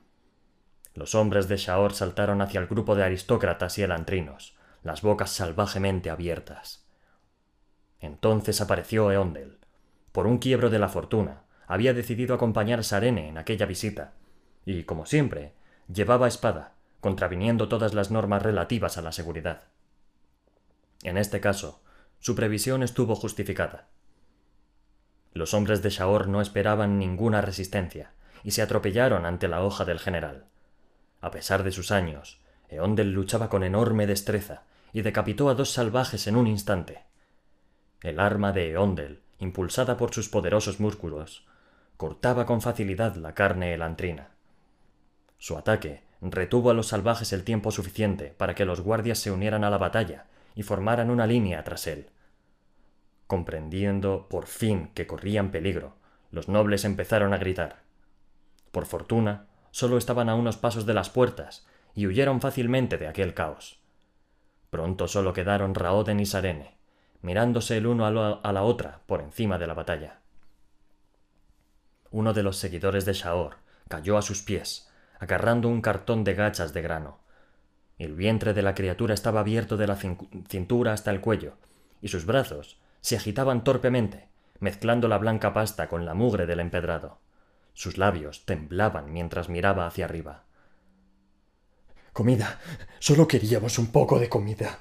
Los 0.93 1.15
hombres 1.15 1.47
de 1.47 1.57
Shaor 1.57 1.93
saltaron 1.93 2.43
hacia 2.43 2.59
el 2.59 2.67
grupo 2.67 2.95
de 2.95 3.03
aristócratas 3.03 3.79
y 3.79 3.81
elantrinos, 3.81 4.55
las 4.83 5.01
bocas 5.01 5.31
salvajemente 5.31 6.11
abiertas. 6.11 6.85
Entonces 7.99 8.61
apareció 8.61 9.11
Eondel. 9.11 9.57
Por 10.11 10.27
un 10.27 10.37
quiebro 10.37 10.69
de 10.69 10.77
la 10.77 10.89
fortuna, 10.89 11.41
había 11.65 11.95
decidido 11.95 12.35
acompañar 12.35 12.81
a 12.81 12.83
Sarene 12.83 13.29
en 13.29 13.39
aquella 13.39 13.65
visita, 13.65 14.13
y, 14.63 14.83
como 14.83 15.07
siempre, 15.07 15.53
llevaba 15.91 16.27
espada, 16.27 16.75
contraviniendo 17.01 17.67
todas 17.67 17.95
las 17.95 18.11
normas 18.11 18.43
relativas 18.43 18.99
a 18.99 19.01
la 19.01 19.11
seguridad. 19.11 19.63
En 21.01 21.17
este 21.17 21.39
caso, 21.41 21.81
su 22.19 22.35
previsión 22.35 22.83
estuvo 22.83 23.15
justificada. 23.15 23.87
Los 25.33 25.55
hombres 25.55 25.81
de 25.81 25.89
Shaor 25.89 26.27
no 26.27 26.41
esperaban 26.41 26.99
ninguna 26.99 27.41
resistencia 27.41 28.11
y 28.45 28.51
se 28.51 28.61
atropellaron 28.61 29.25
ante 29.25 29.47
la 29.47 29.63
hoja 29.63 29.85
del 29.85 29.99
general. 29.99 30.45
A 31.19 31.31
pesar 31.31 31.63
de 31.63 31.71
sus 31.71 31.89
años, 31.89 32.39
Eondel 32.69 33.11
luchaba 33.11 33.49
con 33.49 33.63
enorme 33.63 34.05
destreza 34.05 34.61
y 34.93 35.01
decapitó 35.01 35.49
a 35.49 35.55
dos 35.55 35.71
salvajes 35.71 36.27
en 36.27 36.35
un 36.35 36.45
instante. 36.45 37.05
El 38.03 38.19
arma 38.19 38.51
de 38.51 38.69
Eondel, 38.69 39.23
impulsada 39.39 39.97
por 39.97 40.13
sus 40.13 40.29
poderosos 40.29 40.79
músculos, 40.79 41.47
cortaba 41.97 42.45
con 42.45 42.61
facilidad 42.61 43.15
la 43.15 43.33
carne 43.33 43.73
elantrina. 43.73 44.29
Su 45.39 45.57
ataque 45.57 46.03
retuvo 46.21 46.69
a 46.69 46.75
los 46.75 46.89
salvajes 46.89 47.33
el 47.33 47.43
tiempo 47.43 47.71
suficiente 47.71 48.35
para 48.37 48.53
que 48.53 48.65
los 48.65 48.81
guardias 48.81 49.17
se 49.17 49.31
unieran 49.31 49.63
a 49.63 49.71
la 49.71 49.79
batalla 49.79 50.27
y 50.53 50.61
formaran 50.61 51.09
una 51.09 51.25
línea 51.25 51.63
tras 51.63 51.87
él. 51.87 52.11
Comprendiendo 53.25 54.27
por 54.29 54.45
fin 54.45 54.91
que 54.93 55.07
corrían 55.07 55.49
peligro, 55.49 55.95
los 56.29 56.47
nobles 56.47 56.85
empezaron 56.85 57.33
a 57.33 57.37
gritar. 57.37 57.84
Por 58.75 58.87
fortuna, 58.87 59.45
solo 59.71 59.97
estaban 59.97 60.27
a 60.27 60.35
unos 60.35 60.57
pasos 60.57 60.85
de 60.85 60.93
las 60.93 61.09
puertas 61.09 61.65
y 61.93 62.07
huyeron 62.07 62.41
fácilmente 62.41 62.97
de 62.97 63.07
aquel 63.07 63.33
caos. 63.33 63.79
Pronto 64.69 65.07
solo 65.07 65.31
quedaron 65.31 65.75
Raoden 65.75 66.19
y 66.19 66.25
Sarene, 66.25 66.75
mirándose 67.21 67.77
el 67.77 67.87
uno 67.87 68.05
a, 68.05 68.11
la 68.51 68.63
otra 68.63 68.99
por 69.05 69.21
encima 69.21 69.57
de 69.57 69.67
la 69.67 69.75
batalla. 69.75 70.19
Uno 72.11 72.33
de 72.33 72.43
los 72.43 72.57
seguidores 72.57 73.05
de 73.05 73.13
Shaor 73.13 73.59
cayó 73.87 74.17
a 74.17 74.21
sus 74.21 74.41
pies, 74.41 74.91
agarrando 75.19 75.69
un 75.69 75.79
cartón 75.79 76.25
de 76.25 76.33
gachas 76.33 76.73
de 76.73 76.81
grano. 76.81 77.19
El 77.97 78.13
vientre 78.13 78.53
de 78.53 78.61
la 78.61 78.75
criatura 78.75 79.13
estaba 79.13 79.39
abierto 79.39 79.77
de 79.77 79.87
la 79.87 79.95
cintura 79.95 80.91
hasta 80.91 81.11
el 81.11 81.21
cuello, 81.21 81.53
y 82.01 82.09
sus 82.09 82.25
brazos 82.25 82.77
se 82.99 83.15
agitaban 83.15 83.63
torpemente, 83.63 84.27
mezclando 84.59 85.07
la 85.07 85.17
blanca 85.17 85.53
pasta 85.53 85.87
con 85.87 86.03
la 86.03 86.13
mugre 86.13 86.45
del 86.45 86.59
empedrado. 86.59 87.23
Sus 87.75 87.97
labios 87.97 88.45
temblaban 88.45 89.11
mientras 89.11 89.49
miraba 89.49 89.85
hacia 89.85 90.05
arriba. 90.05 90.45
Comida. 92.13 92.61
Solo 92.99 93.27
queríamos 93.27 93.77
un 93.77 93.91
poco 93.91 94.17
de 94.17 94.29
comida. 94.29 94.79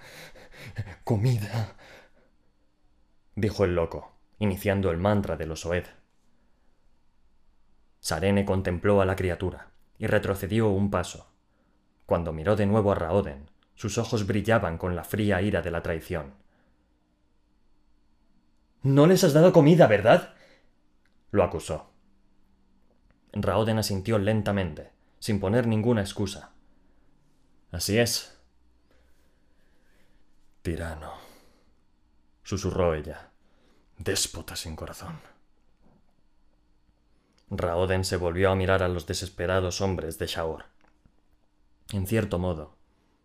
Comida. 1.03 1.75
dijo 3.35 3.65
el 3.65 3.75
loco, 3.75 4.13
iniciando 4.39 4.93
el 4.93 4.99
mantra 4.99 5.37
de 5.37 5.45
los 5.45 5.67
Oed. 5.67 5.87
Sarene 7.99 8.45
contempló 8.45 9.01
a 9.01 9.07
la 9.07 9.17
criatura 9.17 9.73
y 9.99 10.07
retrocedió 10.07 10.69
un 10.69 10.93
paso. 10.93 11.27
Cuando 12.07 12.33
miró 12.33 12.55
de 12.55 12.67
nuevo 12.67 12.93
a 12.93 12.95
Raoden, 12.95 13.51
sus 13.75 13.99
ojos 13.99 14.25
brillaban 14.25 14.79
con 14.79 14.95
la 14.95 15.03
fría 15.03 15.43
ira 15.43 15.63
de 15.63 15.73
la 15.73 15.83
traición. 15.83 16.35
No 18.83 19.09
les 19.09 19.25
has 19.25 19.33
dado 19.33 19.53
comida, 19.53 19.89
¿verdad? 19.89 20.37
lo 21.33 21.43
acusó. 21.43 21.94
Raoden 23.35 23.79
asintió 23.79 24.19
lentamente, 24.19 24.93
sin 25.19 25.41
poner 25.41 25.67
ninguna 25.67 26.01
excusa. 26.01 26.53
Así 27.73 27.99
es. 27.99 28.39
Tirano, 30.63 31.13
susurró 32.43 32.95
ella. 32.95 33.31
Déspota 33.99 34.57
sin 34.57 34.77
corazón. 34.77 35.21
Raoden 37.51 38.05
se 38.05 38.17
volvió 38.17 38.51
a 38.51 38.57
mirar 38.57 38.83
a 38.83 38.89
los 38.89 39.07
desesperados 39.07 39.81
hombres 39.81 40.19
de 40.19 40.27
Shaor. 40.27 40.65
En 41.93 42.07
cierto 42.07 42.39
modo, 42.39 42.77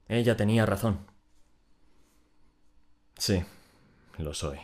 ella 0.07 0.35
tenía 0.35 0.65
razón. 0.65 1.05
Sí, 3.17 3.45
lo 4.17 4.33
soy. 4.33 4.59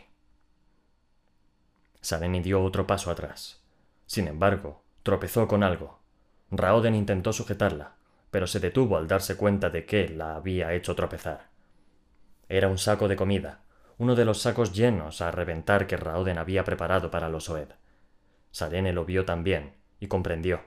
Sareni 2.01 2.41
dio 2.41 2.63
otro 2.63 2.85
paso 2.85 3.09
atrás. 3.09 3.61
Sin 4.05 4.27
embargo, 4.27 4.84
tropezó 5.05 5.47
con 5.47 5.61
algo. 5.61 5.99
Raoden 6.49 6.95
intentó 6.95 7.31
sujetarla, 7.31 7.93
pero 8.31 8.47
se 8.47 8.59
detuvo 8.59 8.97
al 8.97 9.07
darse 9.07 9.37
cuenta 9.37 9.69
de 9.69 9.85
que 9.85 10.09
la 10.09 10.35
había 10.35 10.73
hecho 10.73 10.95
tropezar. 10.95 11.49
Era 12.49 12.69
un 12.69 12.79
saco 12.79 13.07
de 13.07 13.15
comida, 13.15 13.61
uno 13.99 14.15
de 14.15 14.25
los 14.25 14.41
sacos 14.41 14.73
llenos 14.73 15.21
a 15.21 15.29
reventar 15.29 15.85
que 15.85 15.95
Raoden 15.95 16.39
había 16.39 16.63
preparado 16.63 17.11
para 17.11 17.29
los 17.29 17.49
Oed. 17.49 17.67
Sarene 18.49 18.93
lo 18.93 19.05
vio 19.05 19.25
también 19.25 19.75
y 19.99 20.07
comprendió. 20.07 20.61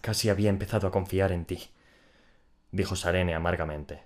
Casi 0.00 0.30
había 0.30 0.48
empezado 0.48 0.88
a 0.88 0.90
confiar 0.90 1.30
en 1.30 1.44
ti, 1.44 1.70
dijo 2.72 2.96
Sarene 2.96 3.34
amargamente. 3.34 4.04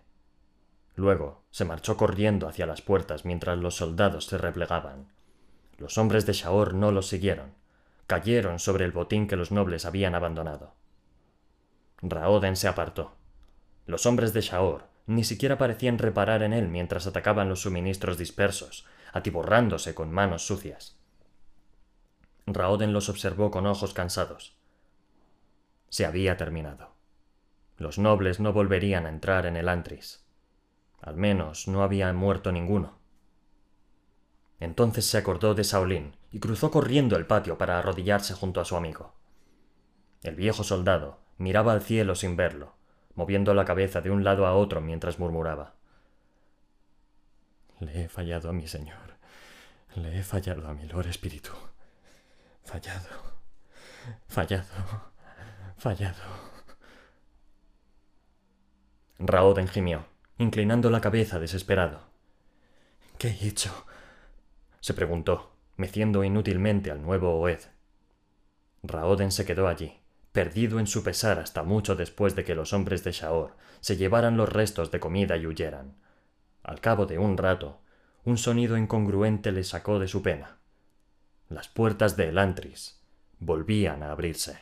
Luego 0.97 1.45
se 1.53 1.65
marchó 1.65 1.97
corriendo 1.97 2.49
hacia 2.49 2.67
las 2.67 2.83
puertas 2.83 3.25
mientras 3.25 3.59
los 3.59 3.77
soldados 3.77 4.27
se 4.27 4.39
replegaban. 4.39 5.13
Los 5.79 5.99
hombres 5.99 6.27
de 6.27 6.33
Shaor 6.33 6.75
no 6.75 6.91
los 6.91 7.07
siguieron. 7.07 7.62
Cayeron 8.07 8.59
sobre 8.59 8.85
el 8.85 8.93
botín 8.93 9.27
que 9.27 9.37
los 9.37 9.51
nobles 9.51 9.85
habían 9.85 10.15
abandonado. 10.15 10.75
Raoden 12.03 12.57
se 12.57 12.69
apartó. 12.69 13.17
Los 13.87 14.07
hombres 14.07 14.33
de 14.33 14.41
Shaor 14.41 14.89
ni 15.07 15.25
siquiera 15.25 15.59
parecían 15.59 15.99
reparar 15.99 16.43
en 16.43 16.53
él 16.53 16.69
mientras 16.69 17.07
atacaban 17.07 17.49
los 17.49 17.63
suministros 17.63 18.19
dispersos, 18.19 18.87
atiborrándose 19.13 19.95
con 19.95 20.13
manos 20.13 20.47
sucias. 20.47 20.97
Raoden 22.47 22.93
los 22.93 23.09
observó 23.09 23.51
con 23.51 23.67
ojos 23.67 23.95
cansados. 23.95 24.57
Se 25.89 26.07
había 26.07 26.37
terminado. 26.37 26.93
Los 27.77 27.99
nobles 27.99 28.41
no 28.41 28.53
volverían 28.53 29.07
a 29.07 29.09
entrar 29.09 29.47
en 29.47 29.57
el 29.57 29.69
antris. 29.69 30.25
Al 31.01 31.17
menos 31.17 31.69
no 31.69 31.83
había 31.83 32.13
muerto 32.13 32.53
ninguno. 32.53 32.99
Entonces 34.61 35.05
se 35.05 35.19
acordó 35.19 35.55
de 35.55 35.65
Saulín 35.65 36.15
y 36.33 36.41
cruzó 36.41 36.71
corriendo 36.71 37.17
el 37.17 37.27
patio 37.27 37.59
para 37.59 37.79
arrodillarse 37.79 38.35
junto 38.35 38.61
a 38.61 38.65
su 38.65 38.77
amigo. 38.77 39.15
El 40.23 40.35
viejo 40.35 40.65
soldado 40.65 41.19
miraba 41.39 41.73
al 41.73 41.83
cielo 41.83 42.15
sin 42.15 42.37
verlo, 42.37 42.75
moviendo 43.15 43.55
la 43.55 43.65
cabeza 43.65 44.01
de 44.01 44.11
un 44.11 44.25
lado 44.25 44.47
a 44.47 44.55
otro 44.55 44.81
mientras 44.81 45.19
murmuraba. 45.19 45.75
Le 47.81 48.05
he 48.05 48.09
fallado 48.09 48.49
a 48.49 48.53
mi 48.53 48.67
señor. 48.67 49.17
Le 49.95 50.19
he 50.19 50.23
fallado 50.23 50.67
a 50.69 50.75
mi 50.75 50.87
Lord 50.87 51.09
Espíritu. 51.09 51.53
Fallado. 52.65 53.09
Fallado. 54.27 55.13
Fallado. 55.77 56.23
Raoden 59.19 59.69
gimió 59.69 60.13
inclinando 60.43 60.91
la 60.91 61.01
cabeza 61.01 61.39
desesperado. 61.39 62.01
¿Qué 63.19 63.29
he 63.29 63.47
hecho? 63.47 63.87
se 64.81 64.95
preguntó, 64.95 65.52
meciendo 65.83 66.23
inútilmente 66.23 66.93
al 66.93 67.03
nuevo 67.03 67.41
Oed. 67.41 67.59
Raoden 68.85 69.33
se 69.33 69.45
quedó 69.45 69.67
allí, 69.67 69.99
perdido 70.31 70.79
en 70.79 70.87
su 70.87 71.03
pesar 71.03 71.41
hasta 71.41 71.65
mucho 71.65 71.97
después 71.97 72.37
de 72.37 72.45
que 72.45 72.55
los 72.55 72.73
hombres 72.73 73.03
de 73.03 73.11
Shaor 73.11 73.57
se 73.81 73.97
llevaran 73.97 74.37
los 74.37 74.49
restos 74.49 74.93
de 74.93 75.01
comida 75.01 75.37
y 75.37 75.45
huyeran. 75.45 75.97
Al 76.63 76.81
cabo 76.81 77.07
de 77.07 77.19
un 77.19 77.37
rato, 77.37 77.81
un 78.23 78.39
sonido 78.39 78.77
incongruente 78.77 79.51
le 79.51 79.65
sacó 79.65 79.99
de 79.99 80.07
su 80.07 80.23
pena. 80.23 80.59
Las 81.49 81.67
puertas 81.67 82.17
de 82.17 82.29
Elantris 82.29 83.03
volvían 83.41 84.05
a 84.05 84.13
abrirse. 84.13 84.61